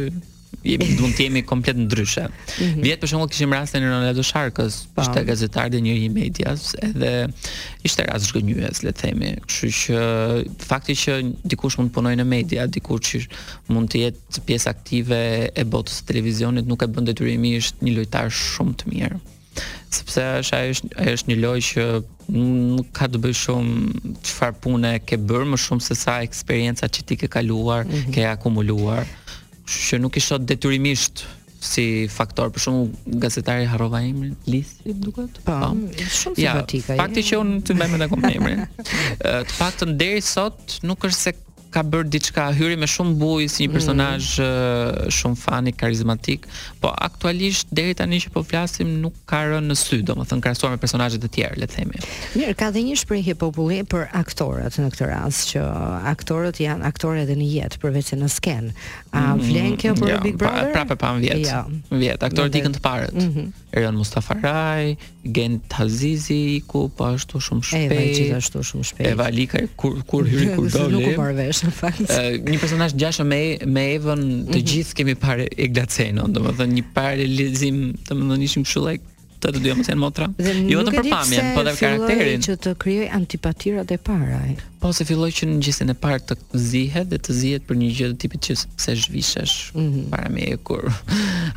jemi 0.61 0.87
mund 0.99 1.15
të 1.17 1.25
jemi 1.27 1.41
komplet 1.47 1.77
ndryshe. 1.79 2.27
Mm 2.27 2.61
-hmm. 2.61 2.83
Vjet 2.83 3.01
për 3.01 3.07
shembull 3.09 3.29
kishim 3.29 3.53
rastin 3.53 3.83
e 3.83 3.89
Ronaldo 3.89 4.21
Sharkës, 4.25 4.75
po. 4.95 5.01
ishte 5.01 5.23
gazetar 5.25 5.69
dhe 5.71 5.81
njëri 5.81 6.05
i 6.05 6.09
medias, 6.09 6.75
edhe 6.85 7.27
ishte 7.83 8.05
rast 8.11 8.25
zgjënjues, 8.29 8.83
le 8.85 8.91
të 8.91 8.99
themi. 9.01 9.31
Kështu 9.47 9.69
që 9.79 10.45
fakti 10.69 10.93
që 11.03 11.13
dikush 11.51 11.77
mund 11.79 11.89
të 11.91 11.95
punojë 11.95 12.19
në 12.21 12.23
media, 12.35 12.67
dikush 12.67 13.05
që 13.09 13.17
mund 13.73 13.87
të 13.89 13.97
jetë 14.05 14.43
pjesë 14.47 14.69
aktive 14.69 15.19
e 15.59 15.63
botës 15.73 15.93
së 16.01 16.09
televizionit 16.09 16.65
nuk 16.67 16.81
e 16.83 16.87
bën 16.87 17.05
detyrimisht 17.11 17.73
një 17.83 17.91
lojtar 17.97 18.27
shumë 18.29 18.75
të 18.79 18.85
mirë. 18.93 19.19
Sepse 19.93 20.21
është 20.41 20.55
ajo 20.57 20.69
është 20.73 20.87
ajo 21.01 21.11
është 21.17 21.29
një 21.29 21.35
lojë 21.43 21.63
që 21.69 21.81
nuk 22.33 22.87
ka 22.97 23.05
të 23.11 23.17
bëjë 23.23 23.37
shumë 23.37 23.75
çfarë 24.25 24.57
pune 24.63 24.91
ke 25.07 25.15
bërë 25.27 25.47
më 25.51 25.57
shumë 25.63 25.83
se 25.85 25.95
sa 25.95 26.13
eksperjenca 26.25 26.85
që 26.89 26.99
ti 27.07 27.15
ke 27.21 27.27
kaluar, 27.27 27.85
mm 27.85 27.91
-hmm. 27.91 28.13
ke 28.13 28.21
akumuluar 28.25 29.03
që 29.81 29.99
nuk 30.01 30.17
i 30.19 30.23
shoh 30.23 30.39
detyrimisht 30.41 31.23
si 31.63 32.07
faktor, 32.12 32.49
për 32.51 32.59
shumë 32.65 33.19
gazetari 33.23 33.67
harrova 33.71 34.01
emrin, 34.03 34.33
Lisi 34.51 34.93
duket. 34.99 35.38
Po, 35.45 35.55
mm, 35.71 35.86
shumë 36.19 36.39
simpatika. 36.41 36.97
Ja, 36.97 37.05
fakti 37.05 37.23
jo. 37.23 37.29
që 37.29 37.39
unë 37.43 37.59
të 37.69 37.77
mbaj 37.77 37.88
mend 37.93 38.05
akoma 38.07 38.31
emrin. 38.36 38.65
Të 39.23 39.55
paktën 39.55 39.95
deri 40.01 40.19
sot 40.27 40.79
nuk 40.83 41.07
është 41.07 41.21
se 41.21 41.33
ka 41.73 41.81
bërë 41.86 42.09
diçka, 42.13 42.47
hyri 42.55 42.77
me 42.79 42.88
shumë 42.89 43.15
bujë 43.19 43.49
si 43.49 43.65
një 43.65 43.71
mm. 43.71 43.75
personazh 43.75 44.31
mm. 44.39 45.13
shumë 45.15 45.39
fani, 45.41 45.73
karizmatik, 45.75 46.45
po 46.83 46.91
aktualisht 47.01 47.71
deri 47.73 47.95
tani 47.97 48.19
që 48.23 48.31
po 48.36 48.43
flasim 48.45 48.91
nuk 49.01 49.17
ka 49.29 49.41
rënë 49.49 49.69
në 49.73 49.77
sy, 49.79 49.99
domethënë 50.05 50.45
krahasuar 50.45 50.75
me 50.75 50.81
personazhe 50.83 51.19
të 51.23 51.31
tjerë, 51.33 51.62
le 51.63 51.69
të 51.71 51.79
themi. 51.79 52.03
Mirë, 52.38 52.55
ka 52.62 52.69
dhe 52.75 52.86
një 52.89 52.99
shprehje 53.01 53.36
popullore 53.41 53.81
për 53.89 54.05
aktorët 54.21 54.77
në 54.83 54.91
këtë 54.95 55.09
rast 55.12 55.53
që 55.55 55.65
aktorët 56.13 56.62
janë 56.63 56.88
aktorë 56.93 57.25
edhe 57.25 57.38
në 57.41 57.49
jetë 57.57 57.81
përveç 57.83 58.13
se 58.13 58.19
në 58.21 58.29
skenë. 58.38 58.73
A 59.17 59.25
mm. 59.31 59.43
vlen 59.49 59.75
kjo 59.81 59.97
për 59.97 60.09
ja, 60.13 60.19
jo, 60.19 60.23
Big 60.27 60.38
pra, 60.39 60.53
Brother? 60.53 60.71
Pra, 60.77 60.86
prapë 60.86 61.01
pa 61.03 61.15
vjet. 61.23 61.45
Ja. 61.49 61.65
Vjet, 61.91 62.29
aktorët 62.29 62.62
ikën 62.62 62.77
të 62.77 62.86
parët. 62.86 63.17
Mm 63.19 63.31
-hmm. 63.33 63.51
Eran 63.73 63.95
Mustafa 63.97 64.33
Raj, 64.41 64.95
Gent 65.36 65.65
Hazizi 65.73 66.62
ku 66.69 66.89
po 66.93 67.05
ashtu 67.09 67.39
shumë 67.41 67.63
shpejt. 67.69 67.93
Edhe 67.93 68.17
gjithashtu 68.17 68.59
shumë 68.69 68.83
shpejt. 68.89 69.07
Eva 69.09 69.27
Lika 69.33 69.63
kur 69.81 69.95
kur 70.05 70.27
hyri 70.29 70.51
kur 70.55 70.67
do 70.75 70.83
ne. 70.91 70.99
Nuk 70.99 71.07
u 71.09 71.13
parvesh 71.17 71.63
në 71.65 71.73
fakt. 71.79 72.03
Uh, 72.05 72.36
një 72.45 72.59
personazh 72.62 72.93
gjashtë 73.01 73.25
me 73.29 73.39
me 73.77 73.88
Evën 73.95 74.21
të 74.21 74.36
mm 74.36 74.51
-hmm. 74.51 74.67
gjithë 74.73 74.97
kemi 74.99 75.15
parë 75.23 75.47
e 75.57 75.67
Glacenon, 75.73 76.29
domethënë 76.38 76.77
një 76.79 76.83
parë 76.95 77.25
lezim, 77.39 77.79
domethënë 78.09 78.45
ishim 78.49 78.63
kështu 78.67 78.81
like 78.88 79.03
të 79.43 79.47
të 79.55 79.59
dyja 79.65 79.75
mos 79.79 79.88
janë 79.91 80.01
motra. 80.05 80.27
Jo 80.73 80.79
të 80.86 80.91
përpamjen, 80.97 81.45
po 81.57 81.62
edhe 81.65 81.73
karakterin. 81.81 82.41
Që 82.45 82.53
të 82.67 82.71
krijoj 82.86 83.07
antipatira 83.19 83.81
të 83.89 83.97
para 84.12 84.39
po 84.84 84.89
se 84.91 85.06
filloj 85.08 85.32
që 85.38 85.46
në 85.48 85.62
gjithësin 85.63 85.91
e 85.93 85.93
parë 85.96 86.26
të 86.28 86.36
zihet 86.60 87.08
dhe 87.08 87.17
të 87.24 87.34
zihet 87.38 87.63
për 87.69 87.78
një 87.80 87.89
gjithë 87.98 88.13
të 88.13 88.19
tipit 88.26 88.48
që 88.50 88.56
se 88.84 88.96
zhvishesh 89.06 89.72
mm 89.76 89.84
-hmm. 89.84 90.08
para 90.12 90.28
me 90.34 90.41
e 90.52 90.58
kur 90.69 90.82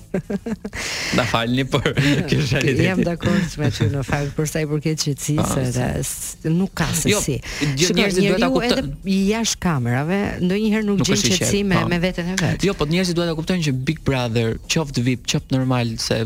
Na 1.16 1.24
falni 1.26 1.64
për 1.72 1.82
po, 1.82 2.22
kishalitetin. 2.30 2.84
Jam 2.86 3.02
dakord 3.06 3.56
me 3.60 3.70
ty 3.74 3.88
në 3.90 4.04
fakt 4.06 4.34
për 4.36 4.48
sa 4.52 4.62
i 4.62 4.68
përket 4.70 5.02
qetësisë 5.08 5.64
se 5.76 5.88
ah, 5.88 6.48
nuk 6.54 6.74
ka 6.76 6.86
se 7.00 7.10
jo, 7.10 7.20
si. 7.24 7.38
Jo, 7.80 7.90
njerëzit 7.96 8.22
duhet 8.28 8.44
ta 8.44 8.50
kuptojnë 8.52 8.94
edhe 8.94 9.20
jashtë 9.32 9.62
kamerave, 9.66 10.20
ndonjëherë 10.44 10.88
nuk, 10.90 11.02
nuk 11.02 11.10
gjen 11.10 11.22
qetësi 11.38 11.62
me, 11.66 11.80
po. 11.80 11.90
me 11.92 12.00
veten 12.04 12.32
e 12.32 12.40
vet. 12.40 12.66
Jo, 12.68 12.76
po 12.78 12.88
njerëzit 12.90 13.18
duhet 13.18 13.32
ta 13.32 13.38
kuptojnë 13.40 13.66
që 13.70 13.76
Big 13.88 14.02
Brother, 14.06 14.58
qoftë 14.72 15.06
VIP, 15.08 15.26
qoftë 15.32 15.56
normal 15.56 15.96
se 16.06 16.20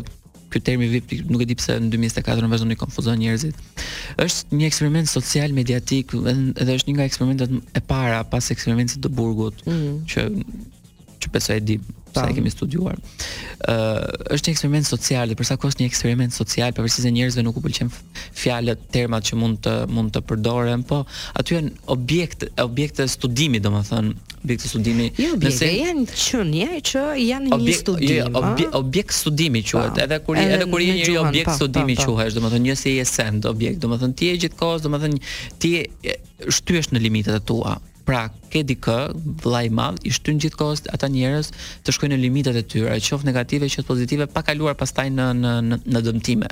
ky 0.51 0.59
termi 0.67 0.89
VIP 0.91 1.13
nuk 1.31 1.45
e 1.45 1.45
di 1.47 1.55
pse 1.55 1.77
në 1.79 1.93
2024 1.93 2.43
në 2.43 2.49
vazhdoni 2.51 2.75
konfuzon 2.75 3.15
njerëzit. 3.21 3.55
Është 4.19 4.57
një 4.59 4.67
eksperiment 4.67 5.07
social 5.07 5.55
mediatik 5.55 6.11
dhe 6.19 6.75
është 6.75 6.89
një 6.91 6.97
nga 6.97 7.07
eksperimentet 7.07 7.55
e 7.79 7.83
para 7.87 8.19
pas 8.27 8.51
eksperimentit 8.51 8.99
të 9.05 9.13
Burgut 9.15 9.63
mm. 9.63 10.01
që 10.11 10.25
që 11.21 11.29
besoj 11.31 11.55
e 11.55 11.63
di 11.69 11.77
sa 12.13 12.27
e 12.29 12.33
kemi 12.35 12.51
studiuar. 12.51 12.97
Ë 13.61 13.71
uh, 13.71 14.35
është 14.35 14.49
një 14.51 14.55
eksperiment 14.55 14.87
social 14.87 15.31
dhe 15.31 15.37
përsa 15.39 15.57
kohë 15.61 15.79
një 15.81 15.87
eksperiment 15.89 16.35
social, 16.35 16.73
pavarësisht 16.75 17.07
se 17.07 17.11
njerëzve 17.15 17.43
nuk 17.45 17.57
u 17.57 17.63
pëlqen 17.65 17.91
fjalët, 18.41 18.83
termat 18.93 19.27
që 19.29 19.37
mund 19.39 19.61
të 19.65 19.75
mund 19.91 20.11
të 20.15 20.23
përdoren, 20.29 20.85
po 20.89 21.01
aty 21.39 21.57
janë 21.59 21.73
objekt 21.95 22.47
objekte 22.61 23.07
studimi, 23.11 23.61
domethënë 23.63 24.13
objekt 24.41 24.65
studimi. 24.67 25.09
Jo, 25.21 25.35
nëse 25.41 25.69
janë 25.69 26.05
qenie 26.17 26.81
që 26.91 27.03
janë 27.25 27.53
objekt, 27.55 27.67
një 27.69 27.77
studim. 27.81 28.15
Jo, 28.17 28.31
objekt, 28.41 28.79
objekt 28.81 29.17
studimi 29.19 29.61
quhet. 29.69 30.01
Edhe 30.07 30.19
kur 30.25 30.39
edhe, 30.41 30.57
edhe 30.59 30.69
kur 30.73 30.81
je 30.83 30.97
një 31.01 31.17
objekt 31.25 31.51
pa, 31.53 31.57
studimi 31.61 31.97
quhesh, 31.99 32.35
domethënë 32.39 32.71
një 32.71 32.79
si 32.83 32.95
esend 33.03 33.45
objekt, 33.49 33.79
domethënë 33.85 34.17
ti 34.21 34.31
je 34.33 34.39
gjithkohës, 34.47 34.83
domethënë 34.87 35.21
ti 35.61 35.73
shtyhesh 36.57 36.91
në 36.95 37.03
limitet 37.05 37.37
e 37.37 37.45
tua. 37.51 37.77
Pra, 38.07 38.25
ke 38.51 38.63
dikë, 38.65 38.93
vllai 39.43 39.67
i 39.69 39.73
madh, 39.77 39.99
i 40.03 40.11
shtyn 40.13 40.39
gjithkohës 40.41 40.81
ata 40.95 41.07
njerëz 41.13 41.51
të 41.85 41.93
shkojnë 41.95 42.15
në 42.17 42.23
limitat 42.25 42.57
e 42.57 42.63
tyre, 42.65 42.95
qoftë 42.97 43.27
negative, 43.29 43.67
qoftë 43.71 43.85
pozitive, 43.87 44.27
pa 44.33 44.41
kaluar 44.47 44.73
pastaj 44.79 45.07
në 45.13 45.27
në 45.41 45.51
në, 45.69 45.77
në 45.95 46.01
dëmtime. 46.07 46.49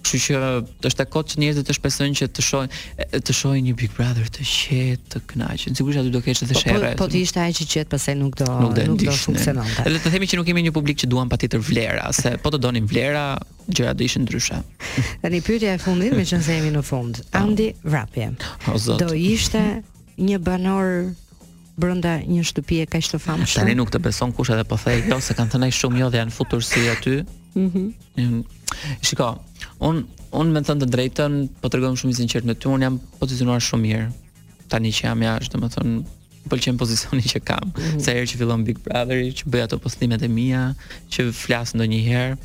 Kështu 0.00 0.18
që 0.24 0.50
është 0.88 1.04
e 1.04 1.08
kot 1.12 1.26
që 1.34 1.40
njerëzit 1.42 1.66
të 1.68 1.74
shpresojnë 1.76 2.18
që 2.20 2.28
të 2.38 2.44
shohin 2.46 2.78
të 3.26 3.34
shohin 3.36 3.66
një 3.66 3.74
Big 3.82 3.92
Brother 3.98 4.30
të 4.32 4.46
qetë, 4.48 5.10
të 5.12 5.20
kënaqur. 5.34 5.74
Sigurisht 5.76 6.02
aty 6.04 6.14
do 6.14 6.22
kesh 6.24 6.44
edhe 6.46 6.54
po, 6.54 6.56
po, 6.56 6.62
sherrë. 6.64 6.92
Po, 6.94 6.94
po, 7.02 7.08
të 7.12 7.20
ishte 7.26 7.42
ai 7.44 7.52
që 7.58 7.66
qetë, 7.74 7.92
pastaj 7.92 8.14
nuk 8.22 8.38
do 8.40 8.48
nuk, 8.54 8.78
do 8.78 8.96
të 8.96 9.10
do 9.10 9.18
funksiononte. 9.26 9.84
Edhe 9.90 10.00
të 10.06 10.14
themi 10.14 10.30
që 10.32 10.40
nuk 10.40 10.48
kemi 10.48 10.64
një 10.70 10.74
publik 10.78 11.02
që 11.02 11.10
duan 11.12 11.28
patjetër 11.34 11.60
vlera, 11.66 12.06
se 12.16 12.32
po 12.46 12.54
të 12.54 12.62
donin 12.64 12.88
vlera, 12.90 13.26
gjërat 13.68 14.00
do 14.00 14.08
ishin 14.08 14.24
ndryshe. 14.24 14.62
Tani 15.26 15.42
pyetja 15.44 15.76
e 15.76 15.84
fundit, 15.84 16.16
meqense 16.16 16.56
jemi 16.56 16.72
në 16.78 16.86
fund. 16.88 17.20
Ah. 17.34 17.42
Andi 17.44 17.68
Vrapje. 17.84 18.30
Do 18.96 19.12
ishte 19.18 19.66
një 20.20 20.38
banor 20.44 20.90
brenda 21.80 22.18
një 22.28 22.42
shtëpie 22.44 22.84
kaq 22.92 23.08
të 23.12 23.20
famshme. 23.22 23.56
Tani 23.62 23.74
nuk 23.78 23.92
të 23.94 24.00
beson 24.04 24.34
kush 24.36 24.50
edhe 24.52 24.64
po 24.68 24.76
thej 24.80 25.04
këto 25.06 25.20
se 25.24 25.36
kanë 25.38 25.54
thënë 25.54 25.68
ai 25.70 25.76
shumë 25.76 26.02
jo 26.02 26.08
dhe 26.12 26.20
janë 26.20 26.34
futur 26.36 26.64
si 26.66 26.86
aty. 26.92 27.20
Mhm. 27.56 27.86
Mm 28.20 28.40
Shikao, 29.02 29.40
un 29.80 30.04
un 30.32 30.46
më 30.54 30.60
thënë 30.66 30.80
të 30.80 30.86
drejtën, 30.94 31.32
po 31.60 31.66
tregojmë 31.68 31.98
shumë 31.98 32.16
sinqert 32.20 32.44
me 32.46 32.54
ty, 32.54 32.68
un 32.68 32.82
jam 32.84 33.00
pozicionuar 33.18 33.60
shumë 33.64 33.82
mirë. 33.82 34.06
Tani 34.70 34.92
që 34.94 35.04
jam 35.08 35.22
jashtë, 35.26 35.54
domethënë, 35.56 35.94
më 36.44 36.50
pëlqen 36.52 36.78
pozicioni 36.78 37.22
që 37.26 37.40
kam. 37.44 37.60
Mm 37.64 37.72
-hmm. 37.80 38.00
Sa 38.04 38.12
herë 38.12 38.30
që 38.30 38.36
fillon 38.38 38.64
Big 38.64 38.78
Brotheri, 38.84 39.32
që 39.32 39.44
bëj 39.50 39.62
ato 39.62 39.78
postimet 39.78 40.22
e 40.22 40.28
mia, 40.28 40.74
që 41.12 41.32
flas 41.32 41.68
ndonjëherë, 41.74 42.36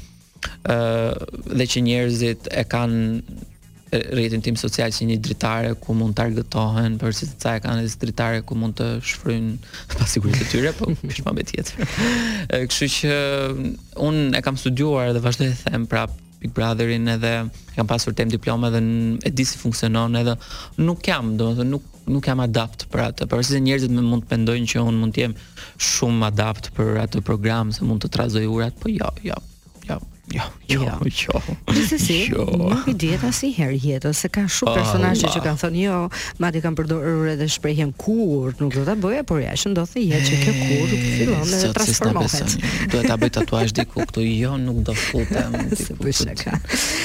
ëh, 0.64 0.74
uh, 0.76 1.14
dhe 1.58 1.66
që 1.72 1.80
njerëzit 1.82 2.42
e 2.52 2.64
kanë 2.74 3.22
rritin 4.00 4.42
tim 4.44 4.56
social 4.60 4.92
që 4.94 5.06
një 5.10 5.18
dritare 5.24 5.72
ku 5.82 5.94
mund 5.98 6.16
të 6.18 6.84
për 7.02 7.16
si 7.16 7.28
të 7.32 7.38
caj 7.42 7.56
ka 7.66 7.76
në 7.78 7.86
dritare 8.02 8.42
ku 8.48 8.58
mund 8.58 8.78
të 8.80 8.88
shfrynë 9.06 9.56
pasikurit 10.00 10.38
të 10.42 10.48
tyre, 10.52 10.74
për 10.74 10.92
po, 10.92 10.92
është 11.08 11.22
shma 11.22 11.48
tjetër. 11.52 11.90
Kështu 12.52 12.70
Këshu 12.70 12.90
që 13.00 13.18
unë 14.08 14.40
e 14.40 14.44
kam 14.46 14.60
studuar 14.60 15.14
dhe 15.16 15.24
vazhdoj 15.26 15.52
e 15.52 15.58
them 15.68 15.88
prap 15.92 16.14
Big 16.42 16.52
Brotherin 16.54 17.08
edhe 17.10 17.32
kam 17.76 17.88
pasur 17.90 18.14
tem 18.14 18.30
diplomë 18.30 18.70
dhe 18.76 18.82
e 19.30 19.34
di 19.34 19.46
si 19.50 19.58
funksionon 19.60 20.16
edhe 20.20 20.36
nuk 20.84 21.06
jam, 21.08 21.32
domethënë 21.40 21.72
nuk 21.74 21.88
nuk 22.06 22.28
jam 22.28 22.44
adapt 22.44 22.84
për 22.94 23.02
atë, 23.08 23.26
përse 23.32 23.54
si 23.56 23.62
njerëzit 23.66 23.94
më 23.96 24.04
mund 24.06 24.26
të 24.28 24.36
mendojnë 24.36 24.70
që 24.72 24.84
unë 24.86 25.00
mund 25.02 25.16
të 25.16 25.24
jem 25.24 25.36
shumë 25.92 26.28
adapt 26.28 26.70
për 26.78 27.00
atë 27.08 27.24
program 27.26 27.74
se 27.74 27.88
mund 27.90 28.04
të 28.06 28.12
trazoj 28.14 28.46
urat, 28.46 28.76
po 28.78 28.92
jo, 28.94 29.10
jo, 29.26 29.40
jo, 29.90 29.98
Jo, 30.34 30.42
jo, 30.70 30.82
jo. 30.82 30.98
jo. 31.06 31.38
Gjithsesi, 31.74 32.06
si, 32.06 32.18
jo. 32.34 32.46
nuk 32.58 32.88
i 32.90 32.94
diet 32.98 33.22
asnjëherë 33.28 34.10
se 34.18 34.30
ka 34.34 34.46
shumë 34.50 34.72
ah, 34.72 34.76
personazhe 34.80 35.30
që 35.36 35.42
kanë 35.44 35.60
thonë 35.62 35.82
jo, 35.84 36.00
madje 36.42 36.62
kanë 36.64 36.80
përdorur 36.80 37.28
edhe 37.36 37.46
shprehjen 37.54 37.92
kurr, 38.02 38.56
nuk 38.58 38.74
do 38.74 38.86
ta 38.88 38.96
bëja, 38.98 39.22
por 39.30 39.38
ja 39.44 39.54
që 39.62 39.70
ndodhte 39.76 40.02
jetë 40.02 40.26
që 40.26 40.40
kjo 40.42 40.54
kurr 40.62 40.96
u 40.96 41.00
fillon 41.04 41.46
dhe 41.52 41.70
transformohet. 41.78 42.56
Do 42.96 43.04
ta 43.06 43.18
bëj 43.22 43.32
tatuazh 43.38 43.76
diku 43.78 44.02
këtu, 44.06 44.24
jo, 44.42 44.56
nuk 44.64 44.82
do 44.88 44.96
futem 44.98 45.60
diku. 45.76 46.00
Po 46.02 46.58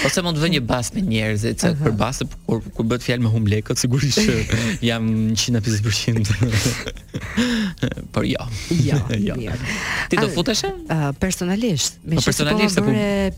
Ose 0.08 0.24
mund 0.24 0.40
të 0.40 0.44
vënë 0.46 0.56
një 0.56 0.62
bas 0.72 0.92
me 0.96 1.04
njerëzit, 1.10 1.66
se 1.66 1.74
për 1.76 1.94
basë 2.00 2.28
kur 2.48 2.64
kur 2.72 2.88
bëhet 2.88 3.04
fjalë 3.04 3.26
me 3.28 3.34
humlekët 3.36 3.80
sigurisht 3.84 4.24
jam 4.90 5.10
100% 5.36 6.24
Por 8.16 8.24
jo. 8.26 8.42
Jo, 8.80 8.96
jo. 9.12 9.38
jo. 9.44 9.60
Ti 10.10 10.16
do 10.18 10.26
futesh? 10.32 10.64
Personalisht, 11.20 12.00
me 12.04 12.16
po, 12.16 12.20
po 12.24 12.30
personalisht. 12.32 12.80
Po, 12.80 12.88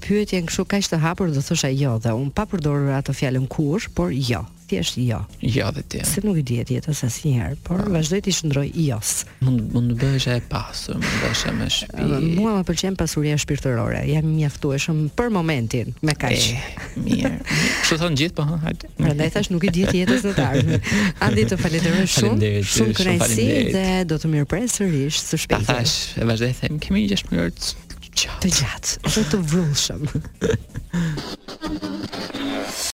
pyetje 0.06 0.40
në 0.40 0.48
këshu 0.50 0.64
kaq 0.68 0.88
të 0.92 0.98
hapur 1.02 1.30
do 1.32 1.42
thosha 1.44 1.70
jo 1.74 1.96
dhe 2.02 2.12
un 2.16 2.30
pa 2.34 2.44
përdorur 2.50 2.92
ato 2.96 3.14
fjalën 3.14 3.44
kush, 3.48 3.88
por 3.96 4.12
jo, 4.12 4.42
thjesht 4.68 4.98
jo. 5.00 5.20
Jo 5.40 5.70
dhe 5.74 5.82
ti. 5.90 6.00
Se 6.06 6.20
nuk 6.24 6.38
i 6.40 6.44
dihet 6.48 6.68
jetës 6.72 7.00
njerë 7.08 7.58
por 7.64 7.80
ah. 7.84 7.88
vazhdoj 7.96 8.20
të 8.24 8.34
shndroj 8.38 8.64
jos. 8.84 9.12
Mund 9.44 9.72
mund 9.74 9.92
të 9.94 9.98
bëhesh 10.02 10.28
e 10.34 10.38
pasur, 10.50 10.98
mund 10.98 11.08
të 11.08 11.20
bëhesh 11.22 11.44
me 11.58 11.68
shtëpi. 11.76 12.20
Mua 12.38 12.54
më 12.58 12.66
pëlqen 12.68 12.98
pasuria 13.00 13.38
shpirtërore. 13.40 14.02
Jam 14.10 14.28
mjaftueshëm 14.36 15.02
për 15.18 15.32
momentin, 15.36 15.92
me 16.06 16.14
kaq. 16.16 16.48
Eh, 16.56 16.88
mirë. 17.06 17.32
Kështu 17.82 18.00
thon 18.02 18.18
gjithë, 18.18 18.36
po 18.38 18.46
hajde. 18.64 18.90
Prandaj 18.98 19.30
thash 19.38 19.52
nuk 19.54 19.68
i 19.68 19.72
dihet 19.78 19.96
jetës 20.02 20.26
në 20.30 20.34
tarë. 20.40 20.80
Andi 21.28 21.46
të 21.52 21.60
falenderoj 21.60 22.04
shumë. 22.18 22.52
Shumë 22.74 22.98
kënaqësi 23.00 23.48
dhe 23.76 23.86
do 24.12 24.20
të 24.22 24.32
mirpres 24.36 24.78
sërish 24.80 25.22
së 25.28 25.42
shpejti. 25.46 25.68
Ta 25.70 25.80
thash, 25.80 26.20
vazhdoj 26.32 26.78
kemi 26.88 27.06
6 27.12 27.32
minuta. 27.32 27.78
Të 28.42 28.50
gjatë, 28.54 29.10
dhe 29.14 29.22
të 29.32 29.40
vrullshëm. 29.52 30.04